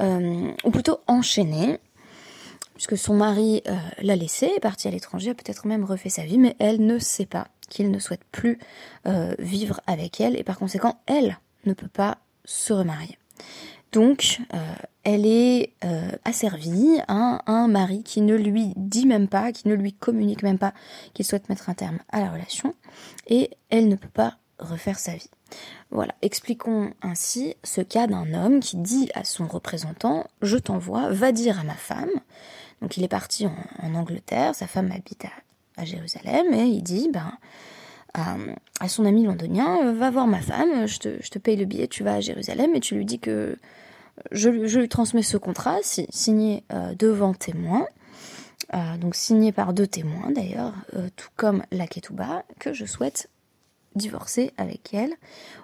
ou 0.02 0.72
plutôt 0.72 1.00
enchaînée, 1.08 1.80
puisque 2.74 2.98
son 2.98 3.14
mari 3.14 3.62
euh, 3.68 3.76
l'a 4.02 4.16
laissée, 4.16 4.52
est 4.56 4.60
parti 4.60 4.88
à 4.88 4.92
l'étranger, 4.92 5.32
a 5.32 5.34
peut-être 5.36 5.68
même 5.68 5.84
refait 5.84 6.10
sa 6.10 6.24
vie, 6.24 6.40
mais 6.40 6.56
elle 6.60 6.86
ne 6.86 6.98
sait 6.98 7.28
pas 7.28 7.48
qu'il 7.70 7.92
ne 7.92 8.00
souhaite 8.00 8.24
plus 8.32 8.58
euh, 9.06 9.36
vivre 9.38 9.80
avec 9.86 10.20
elle, 10.20 10.36
et 10.36 10.44
par 10.44 10.58
conséquent, 10.58 11.00
elle 11.06 11.38
ne 11.66 11.74
peut 11.74 11.88
pas 11.88 12.18
se 12.44 12.74
remarier. 12.74 13.18
Donc, 13.92 14.40
elle 15.04 15.26
est 15.26 15.74
asservie 16.24 17.02
à 17.10 17.42
un 17.46 17.68
mari 17.68 18.04
qui 18.04 18.22
ne 18.22 18.36
lui 18.36 18.72
dit 18.78 19.06
même 19.06 19.28
pas, 19.28 19.52
qui 19.52 19.68
ne 19.68 19.74
lui 19.74 19.92
communique 19.92 20.44
même 20.44 20.58
pas 20.58 20.74
qu'il 21.14 21.26
souhaite 21.26 21.50
mettre 21.50 21.70
un 21.70 21.74
terme 21.74 22.00
à 22.10 22.22
la 22.22 22.32
relation, 22.32 22.74
et 23.28 23.52
elle 23.70 23.90
ne 23.90 23.96
peut 23.96 24.08
pas 24.08 24.38
refaire 24.60 24.98
sa 24.98 25.14
vie. 25.14 25.30
Voilà, 25.92 26.16
expliquons 26.22 26.94
ainsi 27.02 27.56
ce 27.64 27.82
cas 27.82 28.08
d'un 28.08 28.34
homme 28.34 28.62
qui 28.62 28.78
dit 28.78 29.10
à 29.14 29.24
son 29.24 29.46
représentant 29.46 30.26
Je 30.42 30.58
t'envoie, 30.58 31.10
va 31.10 31.32
dire 31.32 31.60
à 31.60 31.64
ma 31.64 31.76
femme. 31.76 32.12
Donc 32.82 32.98
il 32.98 33.04
est 33.04 33.10
parti 33.10 33.46
en, 33.46 33.94
Angleterre, 33.94 34.56
sa 34.56 34.68
femme 34.68 34.92
habite 34.92 35.26
à, 35.78 35.84
Jérusalem, 35.84 36.54
et 36.54 36.64
il 36.64 36.82
dit 36.82 37.10
Ben, 37.12 37.34
à, 38.14 38.88
son 38.88 39.06
ami 39.06 39.26
londonien, 39.26 39.92
va 39.94 40.12
voir 40.12 40.28
ma 40.28 40.42
femme, 40.42 40.88
je 40.88 40.98
te, 41.00 41.40
paye 41.40 41.58
le 41.58 41.66
billet, 41.66 41.88
tu 41.88 42.04
vas 42.04 42.16
à 42.16 42.20
Jérusalem 42.20 42.76
et 42.76 42.80
tu 42.80 42.96
lui 42.96 43.06
dis 43.06 43.20
que 43.20 43.58
je, 44.32 44.68
je 44.68 44.80
lui 44.80 44.90
transmets 44.90 45.24
ce 45.24 45.38
contrat 45.38 45.80
signé 45.84 46.64
devant 46.98 47.34
témoin. 47.34 47.86
donc 49.00 49.16
signé 49.16 49.52
par 49.52 49.74
deux 49.74 49.88
témoins 49.88 50.32
d'ailleurs, 50.32 50.74
tout 51.16 51.30
comme 51.36 51.64
la 51.72 51.88
Ketouba, 51.88 52.44
que 52.60 52.74
je 52.74 52.86
souhaite 52.86 53.30
divorcer 53.96 54.52
avec 54.58 54.94
elle, 54.94 55.14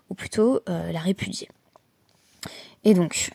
ou 0.09 0.15
plutôt 0.15 0.61
la 0.67 0.99
répudier. 0.99 1.49
Et 2.83 2.93
donc, 2.93 3.31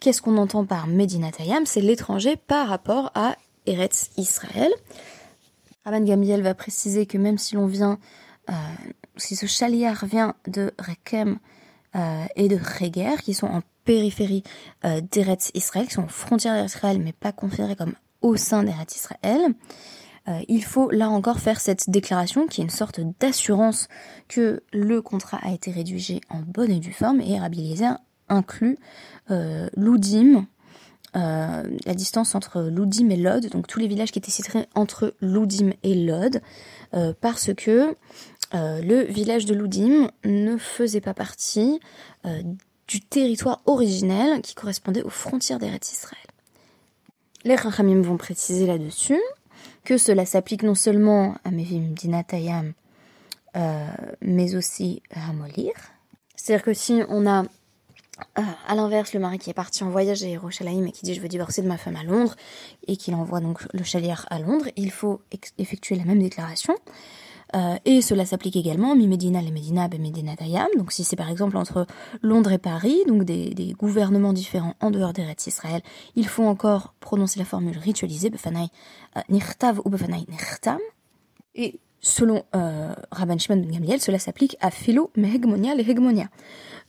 qu'est-ce 0.00 0.22
qu'on 0.22 0.36
entend 0.36 0.64
par 0.64 0.86
Medina 0.86 1.30
Tayam 1.30 1.66
C'est 1.66 1.80
l'étranger 1.80 2.36
par 2.36 2.68
rapport 2.68 3.10
à 3.14 3.36
Eretz 3.66 4.10
Israël. 4.16 4.72
Rabban 5.84 6.04
Gamiel 6.04 6.42
va 6.42 6.54
préciser 6.54 7.06
que 7.06 7.18
même 7.18 7.38
si 7.38 7.54
l'on 7.54 7.66
vient, 7.66 7.98
euh, 8.50 8.52
si 9.16 9.36
ce 9.36 9.46
chaliar 9.46 10.04
vient 10.04 10.34
de 10.46 10.72
Rekem 10.78 11.38
euh, 11.96 12.24
et 12.36 12.48
de 12.48 12.56
Reger, 12.56 13.22
qui 13.22 13.34
sont 13.34 13.46
en 13.46 13.62
périphérie 13.84 14.42
euh, 14.84 15.00
d'Eretz 15.00 15.50
Israël, 15.54 15.86
qui 15.86 15.94
sont 15.94 16.04
aux 16.04 16.08
frontières 16.08 16.62
d'Israël, 16.62 16.98
mais 16.98 17.12
pas 17.12 17.32
considérés 17.32 17.76
comme 17.76 17.94
au 18.20 18.36
sein 18.36 18.64
d'Eretz 18.64 18.96
Israël, 18.96 19.54
il 20.48 20.62
faut 20.62 20.90
là 20.90 21.08
encore 21.08 21.40
faire 21.40 21.60
cette 21.60 21.88
déclaration 21.88 22.46
qui 22.46 22.60
est 22.60 22.64
une 22.64 22.70
sorte 22.70 23.00
d'assurance 23.20 23.88
que 24.28 24.62
le 24.72 25.00
contrat 25.00 25.38
a 25.42 25.52
été 25.52 25.70
rédigé 25.70 26.20
en 26.28 26.40
bonne 26.40 26.70
et 26.70 26.80
due 26.80 26.92
forme 26.92 27.20
et 27.20 27.38
Rabbi 27.38 27.74
inclut 28.28 28.78
euh, 29.30 29.68
Loudim, 29.76 30.46
euh, 31.16 31.62
la 31.84 31.94
distance 31.94 32.34
entre 32.34 32.62
Loudim 32.62 33.10
et 33.10 33.16
Lod, 33.16 33.48
donc 33.48 33.66
tous 33.66 33.80
les 33.80 33.88
villages 33.88 34.12
qui 34.12 34.18
étaient 34.18 34.30
situés 34.30 34.66
entre 34.74 35.14
Loudim 35.20 35.72
et 35.82 35.94
Lod, 35.94 36.40
euh, 36.94 37.12
parce 37.20 37.52
que 37.54 37.96
le 38.52 39.04
village 39.04 39.44
de 39.44 39.54
Loudim 39.54 40.10
ne 40.24 40.56
faisait 40.56 41.02
pas 41.02 41.12
partie 41.12 41.80
du 42.86 43.02
territoire 43.02 43.60
originel 43.66 44.40
qui 44.40 44.54
correspondait 44.54 45.02
aux 45.02 45.10
frontières 45.10 45.58
d'Eretz 45.58 45.92
Israël. 45.92 46.24
Les 47.44 47.56
Rachamim 47.56 48.00
vont 48.00 48.16
préciser 48.16 48.66
là-dessus 48.66 49.20
que 49.88 49.96
cela 49.96 50.26
s'applique 50.26 50.64
non 50.64 50.74
seulement 50.74 51.36
à 51.44 51.50
Mevim 51.50 51.94
Dinatayam, 51.94 52.74
mais 54.20 54.54
aussi 54.54 55.02
à 55.10 55.32
Molir. 55.32 55.72
C'est-à-dire 56.36 56.62
que 56.62 56.74
si 56.74 57.02
on 57.08 57.26
a 57.26 57.44
euh, 58.38 58.42
à 58.66 58.74
l'inverse, 58.74 59.14
le 59.14 59.20
mari 59.20 59.38
qui 59.38 59.48
est 59.48 59.54
parti 59.54 59.82
en 59.84 59.88
voyage 59.88 60.22
à 60.22 60.26
Yerushalayim 60.26 60.86
et 60.86 60.92
qui 60.92 61.04
dit 61.06 61.14
je 61.14 61.22
veux 61.22 61.28
divorcer 61.28 61.62
de 61.62 61.68
ma 61.68 61.78
femme 61.78 61.96
à 61.96 62.02
Londres 62.02 62.36
et 62.86 62.98
qu'il 62.98 63.14
envoie 63.14 63.40
donc 63.40 63.66
le 63.72 63.82
chalier 63.82 64.12
à 64.28 64.38
Londres, 64.38 64.66
il 64.76 64.90
faut 64.90 65.22
effectuer 65.56 65.96
la 65.96 66.04
même 66.04 66.20
déclaration. 66.20 66.74
Euh, 67.54 67.76
et 67.84 68.02
cela 68.02 68.26
s'applique 68.26 68.56
également 68.56 68.94
mi 68.94 69.06
Medina 69.06 69.40
les 69.40 69.50
Medina 69.50 69.88
be 69.88 69.98
Medina 69.98 70.34
Dayam. 70.34 70.68
Donc 70.76 70.92
si 70.92 71.04
c'est 71.04 71.16
par 71.16 71.30
exemple 71.30 71.56
entre 71.56 71.86
Londres 72.22 72.52
et 72.52 72.58
Paris, 72.58 72.98
donc 73.06 73.24
des, 73.24 73.74
gouvernements 73.78 74.32
différents 74.32 74.74
en 74.80 74.90
dehors 74.90 75.12
des 75.12 75.22
d'Eretz 75.22 75.46
Israël, 75.46 75.82
il 76.16 76.26
faut 76.26 76.44
encore 76.44 76.94
prononcer 77.00 77.38
la 77.38 77.44
formule 77.44 77.78
ritualisée 77.78 78.30
befanai 78.30 78.68
euh, 79.16 79.20
nirtav 79.28 79.80
ou 79.84 79.90
befanai 79.90 80.24
nirtam. 80.28 80.78
Et 81.54 81.80
selon 82.00 82.44
euh, 82.54 82.94
Rabban 83.10 83.38
Shimon 83.38 83.60
ben 83.60 83.70
Gamliel, 83.70 84.00
cela 84.00 84.18
s'applique 84.18 84.56
à 84.60 84.70
philo 84.70 85.10
mehegmonia 85.16 85.74
les 85.74 85.88
hegmonia. 85.88 86.28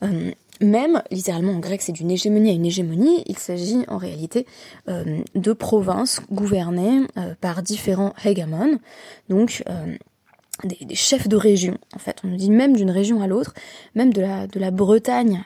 Euh, 0.04 0.32
même, 0.62 1.01
littéralement 1.10 1.54
en 1.54 1.60
grec, 1.60 1.82
c'est 1.82 1.94
d'une 1.94 2.12
hégémonie 2.12 2.50
à 2.50 2.54
une 2.54 2.66
hégémonie. 2.66 3.24
Il 3.28 3.38
s'agit 3.38 3.86
en 3.88 3.96
réalité 3.96 4.46
de 4.88 5.54
provinces 5.54 6.20
gouvernées 6.30 7.08
par 7.39 7.63
différents 7.63 8.13
hegemons, 8.25 8.78
donc 9.30 9.63
euh, 10.63 10.86
des, 10.86 10.96
chefs 10.96 11.28
de 11.28 11.36
région. 11.36 11.78
En 11.96 12.00
fait, 12.00 12.18
on 12.24 12.28
nous 12.28 12.38
dit 12.38 12.51
même 12.51 12.75
d'une 12.75 12.92
région 12.92 13.22
à 13.22 13.28
l'autre, 13.28 13.54
même 13.96 14.13
de 14.13 14.22
la, 14.22 14.48
de 14.48 14.60
la 14.60 14.72
Bretagne 14.72 15.44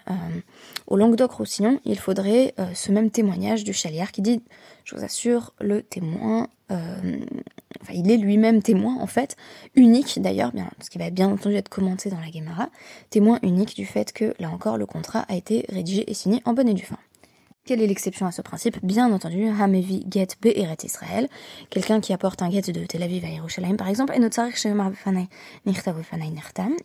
au 0.87 0.97
Languedoc-Roussillon, 0.97 1.79
il 1.85 1.97
faudrait 1.97 2.53
ce 2.73 2.91
même 2.91 3.09
témoignage 3.09 3.63
du 3.63 3.73
Chaliard 3.73 4.11
qui 4.11 4.21
dit, 4.21 4.41
je 4.83 4.95
vous 4.95 5.03
assure, 5.03 5.53
le 5.59 5.81
témoin 5.81 6.49
enfin, 6.69 7.93
il 7.93 8.09
est 8.11 8.17
lui-même 8.17 8.61
témoin 8.61 8.97
en 8.99 9.07
fait, 9.07 9.35
unique 9.75 10.21
d'ailleurs, 10.21 10.51
bien, 10.51 10.69
ce 10.81 10.89
qui 10.89 10.97
va 10.97 11.09
bien 11.09 11.29
entendu 11.29 11.55
être 11.55 11.69
commenté 11.69 12.09
dans 12.09 12.19
la 12.19 12.31
Gemara, 12.31 12.69
témoin 13.09 13.39
unique 13.43 13.75
du 13.75 13.85
fait 13.85 14.11
que 14.13 14.33
là 14.39 14.49
encore 14.49 14.77
le 14.77 14.85
contrat 14.85 15.25
a 15.27 15.35
été 15.35 15.65
rédigé 15.69 16.09
et 16.09 16.13
signé 16.13 16.41
en 16.45 16.53
bonne 16.53 16.69
et 16.69 16.73
due 16.73 16.85
fin. 16.85 16.97
Quelle 17.65 17.81
est 17.81 17.87
l'exception 17.87 18.25
à 18.25 18.33
ce 18.33 18.41
principe? 18.41 18.77
Bien 18.83 19.09
entendu, 19.13 19.47
Hamevi 19.47 20.05
get 20.11 20.27
Be'eret 20.41 20.75
Israël, 20.83 21.29
quelqu'un 21.69 22.01
qui 22.01 22.11
apporte 22.11 22.41
un 22.41 22.51
get 22.51 22.73
de 22.73 22.85
Tel 22.85 23.01
Aviv 23.01 23.23
à 23.23 23.29
Yerushalayim 23.29 23.77
par 23.77 23.87
exemple, 23.87 24.11
et 24.11 24.17
il 24.17 24.21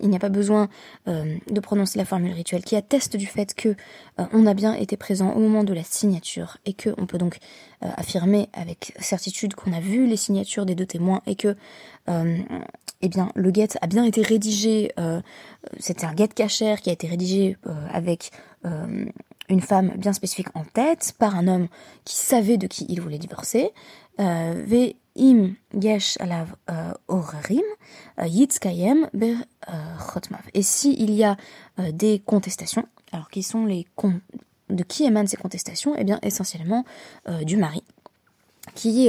n'y 0.08 0.16
a 0.16 0.18
pas 0.20 0.28
besoin 0.28 0.68
euh, 1.08 1.37
de 1.50 1.58
prononcer 1.58 1.99
la 1.99 2.04
formule 2.04 2.32
rituelle 2.32 2.62
qui 2.62 2.76
atteste 2.76 3.16
du 3.16 3.26
fait 3.26 3.54
que 3.54 3.70
euh, 3.70 4.25
on 4.32 4.47
a 4.47 4.54
bien 4.54 4.73
été 4.73 4.97
présent 4.97 5.32
au 5.32 5.40
moment 5.40 5.64
de 5.64 5.75
la 5.75 5.82
signature 5.82 6.58
et 6.64 6.75
que 6.75 6.90
on 6.97 7.06
peut 7.06 7.18
donc 7.18 7.38
euh, 7.82 7.88
affirmer 7.97 8.49
avec 8.52 8.94
certitude 9.00 9.56
qu'on 9.56 9.73
a 9.73 9.80
vu 9.80 10.06
les 10.06 10.16
signatures 10.16 10.64
des 10.64 10.76
deux 10.76 10.87
témoins 10.87 11.23
et 11.26 11.35
que 11.35 11.56
eh 12.06 13.08
bien 13.08 13.32
le 13.35 13.52
get 13.52 13.70
a 13.82 13.88
bien 13.88 14.04
été 14.04 14.23
rédigé, 14.23 14.92
c'était 15.78 16.06
un 16.06 16.14
get 16.16 16.28
cachère 16.28 16.80
qui 16.80 16.88
a 16.90 16.92
été 16.92 17.08
rédigé 17.08 17.56
avec 17.92 18.30
une 19.49 19.61
femme 19.61 19.93
bien 19.97 20.12
spécifique 20.12 20.49
en 20.55 20.64
tête 20.64 21.14
par 21.19 21.37
un 21.37 21.49
homme 21.49 21.69
qui 22.05 22.17
savait 22.17 22.59
de 22.59 22.67
qui 22.67 22.87
il 22.88 23.00
voulait 23.00 23.19
divorcer. 23.19 23.73
Euh, 24.21 24.64
Ve'im 24.67 25.55
yesh 25.81 26.17
alav 26.21 26.55
euh, 26.71 26.93
orarim 27.07 27.62
euh, 28.21 28.26
yitzkayem 28.26 29.09
ber 29.14 29.37
chotmav. 29.99 30.43
Et 30.55 30.62
s'il 30.62 31.11
y 31.12 31.25
a 31.25 31.37
des 31.93 32.21
contestations, 32.25 32.87
alors 33.12 33.31
qui 33.31 33.43
sont 33.43 33.64
les 33.64 33.87
de 34.71 34.83
qui 34.83 35.05
émanent 35.05 35.28
ces 35.28 35.37
contestations? 35.37 35.95
Eh 35.97 36.05
bien 36.05 36.19
essentiellement 36.23 36.85
du 37.43 37.57
mari, 37.57 37.83
qui 38.75 39.09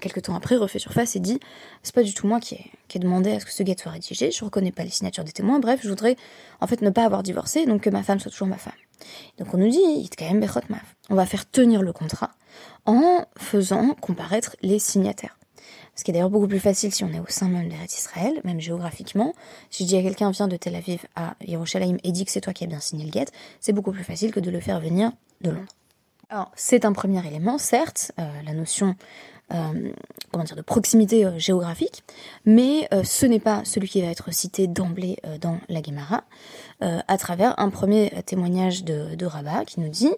quelques 0.00 0.22
temps 0.22 0.34
après 0.34 0.56
refait 0.56 0.78
surface 0.78 1.14
et 1.14 1.20
dit 1.20 1.38
c'est 1.82 1.94
pas 1.94 2.02
du 2.02 2.14
tout 2.14 2.26
moi 2.26 2.40
qui 2.40 2.54
ai, 2.54 2.70
qui 2.88 2.98
ai 2.98 3.00
demandé 3.00 3.32
à 3.32 3.40
ce 3.40 3.44
que 3.44 3.52
ce 3.52 3.62
guet 3.62 3.76
soit 3.78 3.92
rédigé, 3.92 4.30
je 4.30 4.44
reconnais 4.44 4.72
pas 4.72 4.82
les 4.82 4.90
signatures 4.90 5.24
des 5.24 5.32
témoins, 5.32 5.60
bref, 5.60 5.80
je 5.82 5.88
voudrais 5.88 6.16
en 6.60 6.66
fait 6.66 6.82
ne 6.82 6.90
pas 6.90 7.04
avoir 7.04 7.22
divorcé, 7.22 7.66
donc 7.66 7.82
que 7.82 7.90
ma 7.90 8.02
femme 8.02 8.18
soit 8.18 8.30
toujours 8.30 8.48
ma 8.48 8.56
femme. 8.56 8.72
Donc 9.38 9.54
on 9.54 9.58
nous 9.58 9.70
dit 9.70 10.08
on 11.08 11.14
va 11.14 11.26
faire 11.26 11.50
tenir 11.50 11.82
le 11.82 11.92
contrat 11.92 12.30
en 12.86 13.24
faisant 13.36 13.94
comparaître 14.00 14.56
les 14.62 14.78
signataires. 14.78 15.36
Ce 15.96 16.04
qui 16.04 16.12
est 16.12 16.14
d'ailleurs 16.14 16.30
beaucoup 16.30 16.48
plus 16.48 16.60
facile 16.60 16.92
si 16.92 17.04
on 17.04 17.12
est 17.12 17.20
au 17.20 17.26
sein 17.28 17.48
même 17.48 17.68
d'Eretz 17.68 17.98
Israël, 17.98 18.40
même 18.44 18.60
géographiquement. 18.60 19.34
Si 19.70 19.82
je 19.84 19.88
dis 19.88 19.96
à 19.96 20.02
quelqu'un 20.02 20.30
vient 20.30 20.48
de 20.48 20.56
Tel 20.56 20.74
Aviv 20.74 21.04
à 21.14 21.34
Yerushalayim 21.46 21.98
et 22.04 22.12
dit 22.12 22.24
que 22.24 22.30
c'est 22.30 22.40
toi 22.40 22.52
qui 22.52 22.64
as 22.64 22.68
bien 22.68 22.80
signé 22.80 23.04
le 23.04 23.10
guet, 23.10 23.26
c'est 23.60 23.72
beaucoup 23.72 23.92
plus 23.92 24.04
facile 24.04 24.32
que 24.32 24.40
de 24.40 24.50
le 24.50 24.60
faire 24.60 24.80
venir 24.80 25.12
de 25.42 25.50
Londres. 25.50 25.72
Alors, 26.30 26.52
c'est 26.54 26.84
un 26.84 26.92
premier 26.92 27.26
élément, 27.26 27.58
certes, 27.58 28.12
euh, 28.18 28.30
la 28.46 28.54
notion 28.54 28.94
euh, 29.52 29.92
comment 30.30 30.44
dire, 30.44 30.56
de 30.56 30.62
proximité 30.62 31.24
euh, 31.24 31.38
géographique, 31.38 32.04
mais 32.44 32.88
euh, 32.92 33.02
ce 33.04 33.26
n'est 33.26 33.40
pas 33.40 33.62
celui 33.64 33.88
qui 33.88 34.00
va 34.00 34.08
être 34.08 34.32
cité 34.32 34.66
d'emblée 34.66 35.18
dans 35.40 35.58
la 35.68 35.82
Gemara, 35.82 36.24
à 36.80 37.18
travers 37.18 37.58
un 37.58 37.68
premier 37.68 38.10
témoignage 38.24 38.84
de, 38.84 39.14
de 39.14 39.26
Rabat 39.26 39.66
qui 39.66 39.80
nous 39.80 39.90
dit 39.90 40.12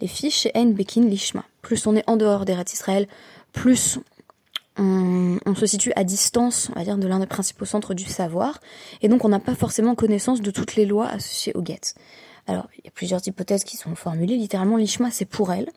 les 0.00 0.08
fiches 0.08 0.48
Ein 0.54 0.72
Bekin 0.72 1.02
Lishma. 1.02 1.44
Plus 1.62 1.86
on 1.86 1.94
est 1.94 2.02
en 2.08 2.16
dehors 2.16 2.44
des 2.44 2.54
rats 2.54 2.64
Israël, 2.72 3.06
plus 3.52 4.00
on, 4.78 5.54
se 5.54 5.66
situe 5.66 5.92
à 5.94 6.04
distance, 6.04 6.70
on 6.74 6.96
de 6.96 7.06
l'un 7.06 7.20
des 7.20 7.26
principaux 7.26 7.64
centres 7.64 7.94
du 7.94 8.04
savoir, 8.04 8.60
et 9.02 9.08
donc 9.08 9.24
on 9.24 9.28
n'a 9.28 9.40
pas 9.40 9.54
forcément 9.54 9.94
connaissance 9.94 10.40
de 10.40 10.50
toutes 10.50 10.76
les 10.76 10.86
lois 10.86 11.06
associées 11.06 11.52
au 11.54 11.62
guet. 11.62 11.94
Alors, 12.48 12.66
il 12.78 12.80
y 12.86 12.88
a 12.88 12.90
plusieurs 12.90 13.20
hypothèses 13.28 13.62
qui 13.62 13.76
sont 13.76 13.94
formulées. 13.94 14.38
Littéralement, 14.38 14.78
l'ishma, 14.78 15.10
c'est 15.10 15.26
pour 15.26 15.52
elle. 15.52 15.70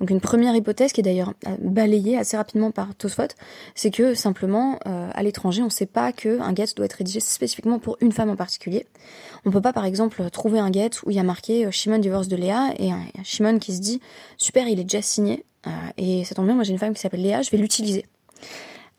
Donc, 0.00 0.10
une 0.10 0.20
première 0.20 0.54
hypothèse 0.54 0.92
qui 0.92 1.00
est 1.00 1.02
d'ailleurs 1.02 1.32
euh, 1.46 1.56
balayée 1.62 2.18
assez 2.18 2.36
rapidement 2.36 2.70
par 2.70 2.94
Tosfot, 2.94 3.28
c'est 3.74 3.90
que 3.90 4.12
simplement, 4.12 4.78
euh, 4.86 5.08
à 5.14 5.22
l'étranger, 5.22 5.62
on 5.62 5.66
ne 5.66 5.70
sait 5.70 5.86
pas 5.86 6.12
qu'un 6.12 6.54
get 6.54 6.66
doit 6.76 6.84
être 6.84 6.92
rédigé 6.92 7.20
spécifiquement 7.20 7.78
pour 7.78 7.96
une 8.02 8.12
femme 8.12 8.28
en 8.28 8.36
particulier. 8.36 8.86
On 9.46 9.50
peut 9.50 9.62
pas, 9.62 9.72
par 9.72 9.86
exemple, 9.86 10.28
trouver 10.28 10.58
un 10.60 10.70
get 10.70 10.90
où 11.06 11.10
il 11.10 11.16
y 11.16 11.20
a 11.20 11.22
marqué 11.22 11.64
euh, 11.64 11.70
Shimon 11.70 11.98
divorce 11.98 12.28
de 12.28 12.36
Léa 12.36 12.74
et 12.78 12.92
un, 12.92 13.00
Shimon 13.24 13.58
qui 13.58 13.74
se 13.74 13.80
dit 13.80 14.02
super, 14.36 14.68
il 14.68 14.78
est 14.78 14.84
déjà 14.84 15.02
signé 15.02 15.44
et 15.98 16.24
ça 16.24 16.34
tombe 16.34 16.46
bien, 16.46 16.54
moi 16.54 16.64
j'ai 16.64 16.72
une 16.72 16.78
femme 16.78 16.94
qui 16.94 17.00
s'appelle 17.02 17.20
Léa, 17.20 17.42
je 17.42 17.50
vais 17.50 17.58
l'utiliser. 17.58 18.06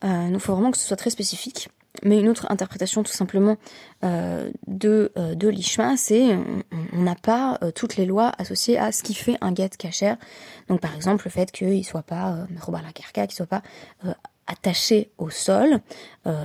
donc, 0.02 0.30
il 0.32 0.38
faut 0.38 0.52
vraiment 0.52 0.70
que 0.70 0.78
ce 0.78 0.86
soit 0.86 0.96
très 0.96 1.10
spécifique 1.10 1.68
mais 2.02 2.18
une 2.18 2.28
autre 2.28 2.46
interprétation 2.50 3.02
tout 3.02 3.12
simplement 3.12 3.56
euh, 4.04 4.50
de, 4.66 5.12
euh, 5.18 5.34
l'ishma, 5.50 5.96
c'est 5.96 6.36
on 6.92 7.02
n'a 7.02 7.14
pas 7.14 7.58
euh, 7.62 7.70
toutes 7.70 7.96
les 7.96 8.06
lois 8.06 8.32
associées 8.38 8.78
à 8.78 8.92
ce 8.92 9.02
qui 9.02 9.14
fait 9.14 9.36
un 9.40 9.54
get 9.54 9.70
cachère. 9.70 10.16
Donc 10.68 10.80
par 10.80 10.94
exemple 10.94 11.24
le 11.26 11.30
fait 11.30 11.52
qu'il 11.52 11.84
soit 11.84 12.02
pas 12.02 12.46
kerka, 12.94 13.26
qu'il 13.26 13.36
soit 13.36 13.46
pas 13.46 13.62
attaché 14.46 15.10
au 15.18 15.30
sol. 15.30 15.80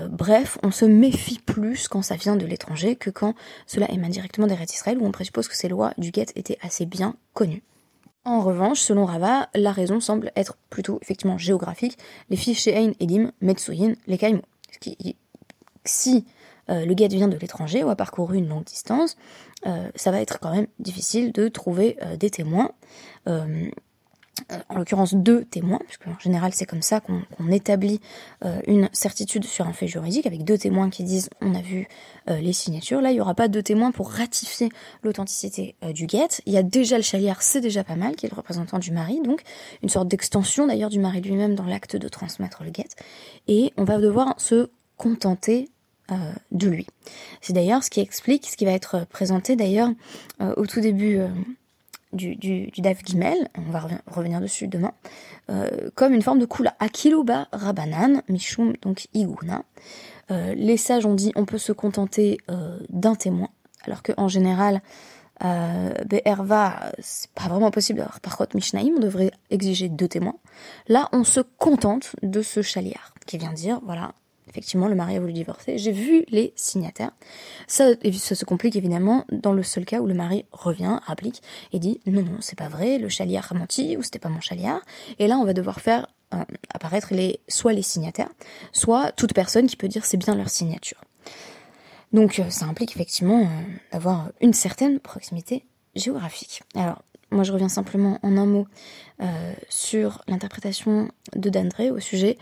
bref, 0.09 0.57
on 0.63 0.71
se 0.71 0.85
méfie 0.85 1.39
plus 1.39 1.87
quand 1.87 2.01
ça 2.01 2.15
vient 2.15 2.35
de 2.35 2.45
l'étranger 2.45 2.95
que 2.95 3.09
quand 3.09 3.33
cela 3.65 3.89
émane 3.91 4.11
directement 4.11 4.47
des 4.47 4.55
Israël 4.55 4.97
où 4.99 5.05
on 5.05 5.11
présuppose 5.11 5.47
que 5.47 5.55
ces 5.55 5.67
lois 5.67 5.93
du 5.97 6.11
get 6.13 6.27
étaient 6.35 6.59
assez 6.61 6.85
bien 6.85 7.15
connues. 7.33 7.63
En 8.23 8.41
revanche, 8.41 8.81
selon 8.81 9.05
Rava, 9.05 9.47
la 9.55 9.71
raison 9.71 10.01
semble 10.01 10.33
être 10.35 10.57
plutôt 10.69 10.99
effectivement 11.01 11.37
géographique. 11.37 11.97
Les 12.29 12.35
fiches 12.35 12.63
chez 12.63 12.75
Ein, 12.75 12.91
Edim, 12.99 13.31
Metsuyin, 13.39 13.93
les 14.05 14.17
Kaimo. 14.17 14.41
Ce 14.71 14.79
qui 14.79 15.15
si 15.89 16.25
le 16.69 16.93
guet 16.93 17.07
vient 17.07 17.29
de 17.29 17.37
l'étranger 17.37 17.83
ou 17.85 17.89
a 17.89 17.95
parcouru 17.95 18.37
une 18.37 18.49
longue 18.49 18.65
distance, 18.65 19.15
ça 19.63 20.11
va 20.11 20.19
être 20.19 20.39
quand 20.39 20.51
même 20.51 20.67
difficile 20.79 21.31
de 21.31 21.47
trouver 21.47 21.97
des 22.19 22.29
témoins 22.29 22.71
euh, 24.51 24.61
en 24.69 24.77
l'occurrence 24.77 25.15
deux 25.15 25.45
témoins, 25.45 25.79
puisque 25.85 26.05
en 26.07 26.19
général 26.19 26.53
c'est 26.53 26.67
comme 26.67 26.83
ça 26.83 26.99
qu'on 26.99 27.51
établit 27.51 27.99
euh, 28.45 28.59
une 28.67 28.87
certitude 28.93 29.43
sur 29.43 29.65
un 29.65 29.73
fait 29.73 29.87
juridique, 29.87 30.27
avec 30.27 30.43
deux 30.43 30.59
témoins 30.59 30.91
qui 30.91 31.03
disent 31.03 31.31
on 31.41 31.55
a 31.55 31.61
vu 31.61 31.87
euh, 32.29 32.37
les 32.37 32.53
signatures. 32.53 33.01
Là, 33.01 33.09
il 33.09 33.15
n'y 33.15 33.21
aura 33.21 33.33
pas 33.33 33.47
deux 33.47 33.63
témoins 33.63 33.91
pour 33.91 34.11
ratifier 34.11 34.69
l'authenticité 35.01 35.75
du 35.91 36.05
guet. 36.05 36.27
Il 36.45 36.53
y 36.53 36.57
a 36.57 36.63
déjà 36.63 36.97
le 36.97 37.03
chaliard, 37.03 37.41
c'est 37.41 37.61
déjà 37.61 37.83
pas 37.83 37.95
mal, 37.95 38.15
qui 38.15 38.27
est 38.27 38.29
le 38.29 38.35
représentant 38.35 38.77
du 38.77 38.91
mari, 38.91 39.21
donc 39.21 39.41
une 39.81 39.89
sorte 39.89 40.07
d'extension 40.07 40.67
d'ailleurs 40.67 40.91
du 40.91 40.99
mari 40.99 41.19
lui-même 41.21 41.55
dans 41.55 41.65
l'acte 41.65 41.95
de 41.95 42.07
transmettre 42.07 42.63
le 42.63 42.69
guet. 42.69 42.89
Et 43.47 43.73
on 43.75 43.85
va 43.85 43.97
devoir 43.97 44.39
se 44.39 44.69
contenter 44.97 45.69
de 46.51 46.67
lui. 46.67 46.87
C'est 47.41 47.53
d'ailleurs 47.53 47.83
ce 47.83 47.89
qui 47.89 47.99
explique, 47.99 48.47
ce 48.47 48.57
qui 48.57 48.65
va 48.65 48.71
être 48.71 49.05
présenté 49.07 49.55
d'ailleurs 49.55 49.89
au 50.39 50.65
tout 50.65 50.79
début 50.79 51.19
du, 52.13 52.35
du, 52.35 52.67
du 52.67 52.81
Daf 52.81 53.03
Gimel, 53.05 53.49
on 53.57 53.71
va 53.71 53.87
revenir 54.07 54.41
dessus 54.41 54.67
demain, 54.67 54.93
euh, 55.49 55.89
comme 55.95 56.13
une 56.13 56.21
forme 56.21 56.39
de 56.39 56.45
kula. 56.45 56.75
Akiluba 56.79 57.47
Rabanan, 57.51 58.21
Mishum, 58.29 58.73
donc 58.81 59.07
Iguna. 59.13 59.63
Euh, 60.31 60.53
les 60.55 60.77
sages 60.77 61.05
ont 61.05 61.13
dit 61.13 61.31
on 61.35 61.45
peut 61.45 61.57
se 61.57 61.71
contenter 61.71 62.37
euh, 62.49 62.79
d'un 62.89 63.15
témoin, 63.15 63.49
alors 63.83 64.03
qu'en 64.03 64.27
général, 64.27 64.81
euh, 65.43 65.93
Be'erva, 66.05 66.91
c'est 66.99 67.29
pas 67.31 67.47
vraiment 67.47 67.71
possible. 67.71 68.05
par 68.21 68.37
contre, 68.37 68.55
Mishnaïm, 68.55 68.95
on 68.97 68.99
devrait 68.99 69.31
exiger 69.49 69.87
deux 69.87 70.07
témoins. 70.07 70.35
Là, 70.87 71.09
on 71.11 71.23
se 71.23 71.39
contente 71.39 72.15
de 72.23 72.41
ce 72.41 72.61
chaliar, 72.61 73.13
qui 73.25 73.37
vient 73.37 73.53
dire, 73.53 73.79
voilà, 73.85 74.13
effectivement, 74.49 74.87
le 74.87 74.95
mari 74.95 75.15
a 75.15 75.19
voulu 75.19 75.33
divorcer. 75.33 75.77
J'ai 75.77 75.91
vu 75.91 76.25
les 76.29 76.53
signataires. 76.55 77.11
Ça, 77.67 77.93
se 78.01 78.45
complique 78.45 78.75
évidemment 78.75 79.25
dans 79.31 79.53
le 79.53 79.63
seul 79.63 79.85
cas 79.85 79.99
où 79.99 80.07
le 80.07 80.13
mari 80.13 80.45
revient, 80.51 80.99
applique 81.07 81.41
et 81.73 81.79
dit 81.79 81.99
non, 82.05 82.23
non, 82.23 82.37
c'est 82.39 82.57
pas 82.57 82.69
vrai, 82.69 82.97
le 82.97 83.09
chaliard 83.09 83.47
a 83.51 83.55
menti 83.55 83.97
ou 83.97 84.03
c'était 84.03 84.19
pas 84.19 84.29
mon 84.29 84.41
chaliard. 84.41 84.81
Et 85.19 85.27
là, 85.27 85.37
on 85.37 85.45
va 85.45 85.53
devoir 85.53 85.81
faire 85.81 86.07
euh, 86.33 86.43
apparaître 86.73 87.13
soit 87.47 87.73
les 87.73 87.81
signataires, 87.81 88.29
soit 88.71 89.11
toute 89.13 89.33
personne 89.33 89.67
qui 89.67 89.75
peut 89.75 89.87
dire 89.87 90.05
c'est 90.05 90.17
bien 90.17 90.35
leur 90.35 90.49
signature. 90.49 91.01
Donc, 92.13 92.39
euh, 92.39 92.49
ça 92.49 92.65
implique 92.65 92.95
effectivement 92.95 93.41
euh, 93.41 93.45
d'avoir 93.91 94.31
une 94.41 94.53
certaine 94.53 94.99
proximité 94.99 95.65
géographique. 95.95 96.63
Alors, 96.75 97.03
moi, 97.31 97.43
je 97.43 97.51
reviens 97.51 97.69
simplement 97.69 98.19
en 98.23 98.37
un 98.37 98.45
mot 98.45 98.67
sur 99.67 100.21
l'interprétation 100.27 101.09
de 101.35 101.49
Dandré 101.49 101.91
au 101.91 101.99
sujet 101.99 102.37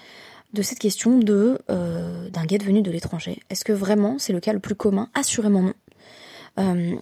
de 0.56 0.62
cette 0.64 0.80
question 0.80 1.20
de 1.20 1.60
euh, 1.70 2.30
d'un 2.30 2.46
guet 2.46 2.58
venu 2.58 2.82
de 2.82 2.90
l'étranger. 2.90 3.40
Est-ce 3.52 3.64
que 3.64 3.74
vraiment 3.74 4.18
c'est 4.18 4.34
le 4.34 4.40
cas 4.40 4.54
le 4.54 4.60
plus 4.60 4.74
commun? 4.74 5.10
Assurément 5.14 5.62
non. 5.62 5.74
Euh, 6.58 6.96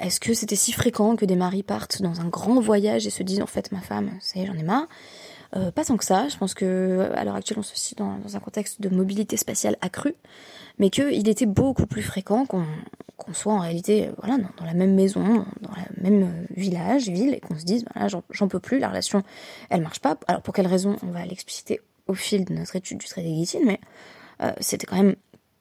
est-ce 0.00 0.20
que 0.20 0.32
c'était 0.32 0.56
si 0.56 0.72
fréquent 0.72 1.16
que 1.16 1.26
des 1.26 1.36
maris 1.36 1.64
partent 1.64 2.00
dans 2.00 2.20
un 2.20 2.28
grand 2.28 2.60
voyage 2.60 3.06
et 3.06 3.10
se 3.10 3.22
disent 3.22 3.42
en 3.42 3.46
fait 3.46 3.72
ma 3.72 3.80
femme, 3.80 4.12
ça 4.20 4.38
y 4.38 4.42
est, 4.42 4.46
j'en 4.46 4.54
ai 4.54 4.62
marre? 4.62 4.86
Euh, 5.54 5.70
pas 5.70 5.84
tant 5.84 5.98
que 5.98 6.04
ça, 6.04 6.28
je 6.28 6.36
pense 6.38 6.54
que 6.54 7.10
à 7.14 7.24
l'heure 7.24 7.34
actuelle 7.34 7.58
on 7.58 7.62
se 7.62 7.76
situe 7.76 7.96
dans, 7.96 8.16
un 8.34 8.40
contexte 8.40 8.80
de 8.80 8.88
mobilité 8.88 9.36
spatiale 9.36 9.76
accrue, 9.82 10.14
mais 10.78 10.88
qu'il 10.88 11.28
était 11.28 11.44
beaucoup 11.44 11.86
plus 11.86 12.02
fréquent 12.02 12.46
qu'on 12.46 13.34
soit 13.34 13.52
en 13.52 13.58
réalité 13.58 14.10
voilà, 14.22 14.38
dans, 14.56 14.64
la 14.64 14.72
même 14.72 14.94
maison, 14.94 15.44
dans 15.60 15.74
le 15.76 16.02
même 16.02 16.46
village, 16.56 17.08
ville, 17.08 17.34
et 17.34 17.40
qu'on 17.40 17.58
se 17.58 17.64
dise 17.64 17.84
voilà, 17.92 18.08
j'en 18.30 18.48
peux 18.48 18.60
plus, 18.60 18.78
la 18.78 18.88
relation 18.88 19.22
elle 19.68 19.82
marche 19.82 20.00
pas. 20.00 20.16
Alors 20.26 20.40
pour 20.40 20.54
quelle 20.54 20.68
raison? 20.68 20.96
On 21.02 21.10
va 21.10 21.26
l'expliciter 21.26 21.80
au 22.06 22.14
fil 22.14 22.44
de 22.44 22.54
notre 22.54 22.76
étude 22.76 22.98
du 22.98 23.06
traité 23.06 23.28
Guillotine, 23.28 23.62
mais 23.64 23.80
euh, 24.42 24.52
c'était 24.60 24.86
quand 24.86 24.96
même 24.96 25.16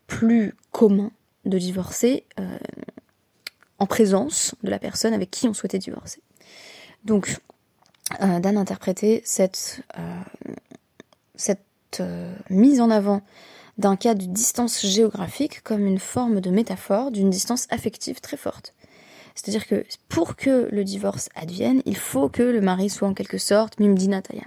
plus 0.08 0.54
commun 0.72 1.12
de 1.46 1.58
divorcer 1.58 2.26
euh, 2.40 2.58
en 3.80 3.86
présence 3.86 4.56
de 4.64 4.70
la 4.70 4.80
personne 4.80 5.14
avec 5.14 5.32
qui 5.32 5.48
on 5.48 5.54
souhaitait 5.54 5.80
divorcer. 5.80 6.22
Donc, 7.04 7.38
euh, 8.22 8.40
Dan 8.40 8.58
interprétait 8.58 9.22
cette, 9.26 9.82
cette 11.36 12.04
mise 12.50 12.80
en 12.80 12.90
avant 12.90 13.22
d'un 13.78 13.96
cas 13.96 14.14
de 14.14 14.26
distance 14.26 14.86
géographique 14.86 15.62
comme 15.64 15.86
une 15.86 16.00
forme 16.00 16.42
de 16.42 16.50
métaphore 16.52 17.12
d'une 17.12 17.30
distance 17.30 17.68
affective 17.70 18.22
très 18.22 18.38
forte. 18.38 18.74
C'est-à-dire 19.36 19.68
que 19.68 19.86
pour 20.10 20.36
que 20.36 20.68
le 20.72 20.84
divorce 20.84 21.30
advienne, 21.36 21.82
il 21.86 21.98
faut 21.98 22.30
que 22.30 22.44
le 22.44 22.62
mari 22.62 22.90
soit 22.90 23.08
en 23.08 23.14
quelque 23.14 23.38
sorte 23.38 23.80
mimdinataya. 23.80 24.44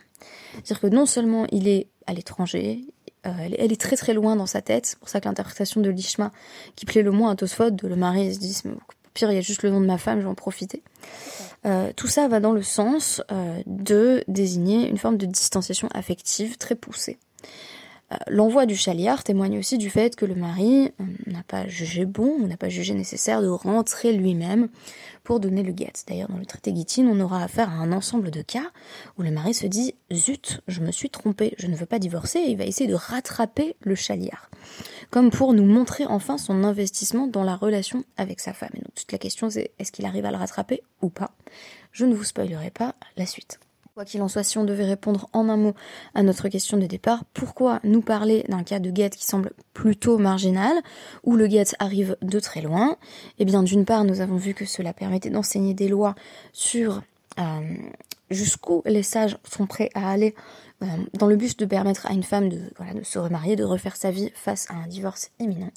C'est-à-dire 0.52 0.80
que 0.80 0.86
non 0.88 1.06
seulement 1.06 1.46
il 1.50 1.68
est 1.68 1.88
à 2.06 2.12
l'étranger, 2.12 2.84
euh, 3.26 3.30
elle, 3.58 3.72
est 3.72 3.80
très 3.80 3.96
très 3.96 4.12
loin 4.12 4.36
dans 4.36 4.46
sa 4.46 4.60
tête, 4.60 4.86
c'est 4.86 4.98
pour 4.98 5.08
ça 5.08 5.20
que 5.20 5.26
l'interprétation 5.26 5.80
de 5.80 5.88
l'Ishma, 5.88 6.30
qui 6.76 6.84
plaît 6.84 7.02
le 7.02 7.10
moins 7.10 7.30
à 7.30 7.36
Tosfot, 7.36 7.70
de 7.70 7.88
le 7.88 7.96
mari, 7.96 8.26
il 8.26 8.34
se 8.34 8.38
dit, 8.38 8.62
pire, 9.14 9.30
il 9.30 9.34
y 9.36 9.38
a 9.38 9.42
juste 9.42 9.62
le 9.62 9.70
nom 9.70 9.80
de 9.80 9.86
ma 9.86 9.98
femme, 9.98 10.18
je 10.18 10.24
vais 10.24 10.30
en 10.30 10.34
profiter. 10.34 10.82
Euh, 11.64 11.92
tout 11.96 12.08
ça 12.08 12.28
va 12.28 12.40
dans 12.40 12.52
le 12.52 12.62
sens 12.62 13.22
euh, 13.32 13.62
de 13.66 14.22
désigner 14.28 14.88
une 14.88 14.98
forme 14.98 15.16
de 15.16 15.24
distanciation 15.24 15.88
affective 15.94 16.58
très 16.58 16.74
poussée. 16.74 17.18
L'envoi 18.28 18.66
du 18.66 18.76
chaliard 18.76 19.24
témoigne 19.24 19.58
aussi 19.58 19.78
du 19.78 19.90
fait 19.90 20.16
que 20.16 20.24
le 20.24 20.34
mari 20.34 20.92
euh, 21.00 21.04
n'a 21.26 21.42
pas 21.42 21.66
jugé 21.68 22.04
bon 22.04 22.36
ou 22.40 22.46
n'a 22.46 22.56
pas 22.56 22.68
jugé 22.68 22.94
nécessaire 22.94 23.42
de 23.42 23.48
rentrer 23.48 24.12
lui-même 24.12 24.68
pour 25.22 25.40
donner 25.40 25.62
le 25.62 25.72
guet. 25.72 25.92
D'ailleurs, 26.06 26.28
dans 26.28 26.36
le 26.36 26.46
traité 26.46 26.72
Guitine, 26.72 27.08
on 27.08 27.18
aura 27.20 27.42
affaire 27.42 27.70
à 27.70 27.74
un 27.74 27.92
ensemble 27.92 28.30
de 28.30 28.42
cas 28.42 28.70
où 29.18 29.22
le 29.22 29.30
mari 29.30 29.54
se 29.54 29.66
dit 29.66 29.94
Zut, 30.12 30.60
je 30.68 30.80
me 30.80 30.92
suis 30.92 31.10
trompé, 31.10 31.54
je 31.58 31.66
ne 31.66 31.76
veux 31.76 31.86
pas 31.86 31.98
divorcer, 31.98 32.38
et 32.40 32.50
il 32.50 32.58
va 32.58 32.64
essayer 32.64 32.88
de 32.88 32.94
rattraper 32.94 33.74
le 33.80 33.94
chaliard. 33.94 34.50
Comme 35.10 35.30
pour 35.30 35.54
nous 35.54 35.64
montrer 35.64 36.04
enfin 36.06 36.38
son 36.38 36.62
investissement 36.62 37.26
dans 37.26 37.44
la 37.44 37.56
relation 37.56 38.04
avec 38.16 38.40
sa 38.40 38.52
femme. 38.52 38.70
Et 38.74 38.80
donc, 38.80 38.94
toute 38.94 39.12
la 39.12 39.18
question, 39.18 39.48
c'est 39.48 39.72
est-ce 39.78 39.92
qu'il 39.92 40.04
arrive 40.04 40.26
à 40.26 40.30
le 40.30 40.36
rattraper 40.36 40.82
ou 41.00 41.08
pas? 41.08 41.32
Je 41.92 42.04
ne 42.04 42.14
vous 42.14 42.24
spoilerai 42.24 42.70
pas 42.70 42.94
la 43.16 43.26
suite. 43.26 43.58
Quoi 43.94 44.04
qu'il 44.04 44.22
en 44.22 44.28
soit, 44.28 44.42
si 44.42 44.58
on 44.58 44.64
devait 44.64 44.86
répondre 44.86 45.28
en 45.32 45.48
un 45.48 45.56
mot 45.56 45.72
à 46.14 46.24
notre 46.24 46.48
question 46.48 46.76
de 46.76 46.86
départ, 46.86 47.22
pourquoi 47.32 47.78
nous 47.84 48.02
parler 48.02 48.44
d'un 48.48 48.64
cas 48.64 48.80
de 48.80 48.90
guet 48.90 49.10
qui 49.10 49.24
semble 49.24 49.52
plutôt 49.72 50.18
marginal, 50.18 50.76
où 51.22 51.36
le 51.36 51.46
guet 51.46 51.76
arrive 51.78 52.16
de 52.20 52.40
très 52.40 52.60
loin? 52.60 52.96
Eh 53.38 53.44
bien, 53.44 53.62
d'une 53.62 53.84
part, 53.84 54.02
nous 54.02 54.20
avons 54.20 54.34
vu 54.34 54.52
que 54.52 54.64
cela 54.64 54.92
permettait 54.92 55.30
d'enseigner 55.30 55.74
des 55.74 55.86
lois 55.86 56.16
sur 56.52 57.02
euh, 57.38 57.60
jusqu'où 58.30 58.82
les 58.84 59.04
sages 59.04 59.38
sont 59.48 59.68
prêts 59.68 59.90
à 59.94 60.10
aller 60.10 60.34
euh, 60.82 60.86
dans 61.12 61.28
le 61.28 61.36
but 61.36 61.56
de 61.56 61.64
permettre 61.64 62.06
à 62.06 62.14
une 62.14 62.24
femme 62.24 62.48
de, 62.48 62.62
voilà, 62.76 62.94
de 62.94 63.04
se 63.04 63.20
remarier, 63.20 63.54
de 63.54 63.62
refaire 63.62 63.94
sa 63.94 64.10
vie 64.10 64.32
face 64.34 64.68
à 64.72 64.74
un 64.74 64.88
divorce 64.88 65.30
imminent. 65.38 65.70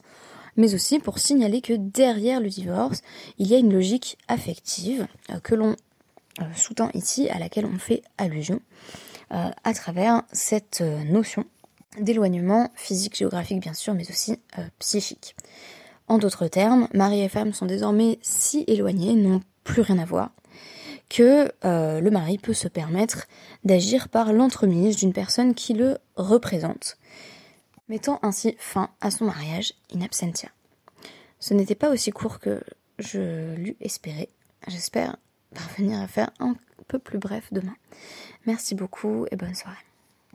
Mais 0.56 0.74
aussi 0.74 0.98
pour 0.98 1.20
signaler 1.20 1.62
que 1.62 1.74
derrière 1.74 2.40
le 2.40 2.50
divorce, 2.50 3.04
il 3.38 3.46
y 3.46 3.54
a 3.54 3.60
une 3.60 3.72
logique 3.72 4.18
affective 4.28 5.06
euh, 5.30 5.40
que 5.40 5.54
l'on 5.54 5.76
sous-tend 6.56 6.90
ici, 6.94 7.30
à 7.30 7.40
laquelle 7.40 7.66
on 7.66 7.78
fait 7.78 8.02
allusion, 8.18 8.62
euh, 9.32 9.50
à 9.64 9.74
travers 9.74 10.24
cette 10.32 10.82
euh, 10.82 11.04
notion 11.04 11.46
d'éloignement 12.00 12.72
physique, 12.76 13.16
géographique 13.16 13.60
bien 13.60 13.74
sûr, 13.74 13.94
mais 13.94 14.08
aussi 14.10 14.40
psychique. 14.78 15.36
En 16.08 16.20
d'autres 16.20 16.48
termes, 16.48 16.88
mari 16.94 17.22
et 17.22 17.30
femme 17.30 17.54
sont 17.54 17.66
désormais 17.66 18.20
si 18.22 18.64
éloignés, 18.68 19.16
n'ont 19.16 19.42
plus 19.64 19.82
rien 19.82 19.98
à 19.98 20.06
voir, 20.06 20.30
que 21.10 21.52
le 21.64 22.10
mari 22.12 22.38
peut 22.38 22.54
se 22.54 22.68
permettre 22.68 23.26
d'agir 23.64 24.10
par 24.10 24.32
l'entremise 24.32 24.98
d'une 24.98 25.12
personne 25.12 25.56
qui 25.56 25.74
le 25.74 25.98
représente, 26.18 27.00
mettant 27.90 28.20
ainsi 28.22 28.56
fin 28.60 28.92
à 29.02 29.10
son 29.10 29.26
mariage 29.26 29.74
in 29.96 30.02
absentia. 30.02 30.50
Ce 31.40 31.56
n'était 31.56 31.76
pas 31.76 31.90
aussi 31.90 32.12
court 32.12 32.40
que 32.40 32.62
je 33.00 33.56
l'eus 33.56 33.78
espéré. 33.82 34.30
J'espère 34.68 35.18
parvenir 35.54 36.02
à 36.02 36.08
faire 36.08 36.30
un 36.40 36.56
peu 36.88 37.00
plus 37.00 37.18
bref 37.18 37.48
demain. 37.52 37.76
Merci 38.46 38.76
beaucoup 38.76 39.26
et 39.32 39.36
bonne 39.36 39.56
soirée. 39.56 39.87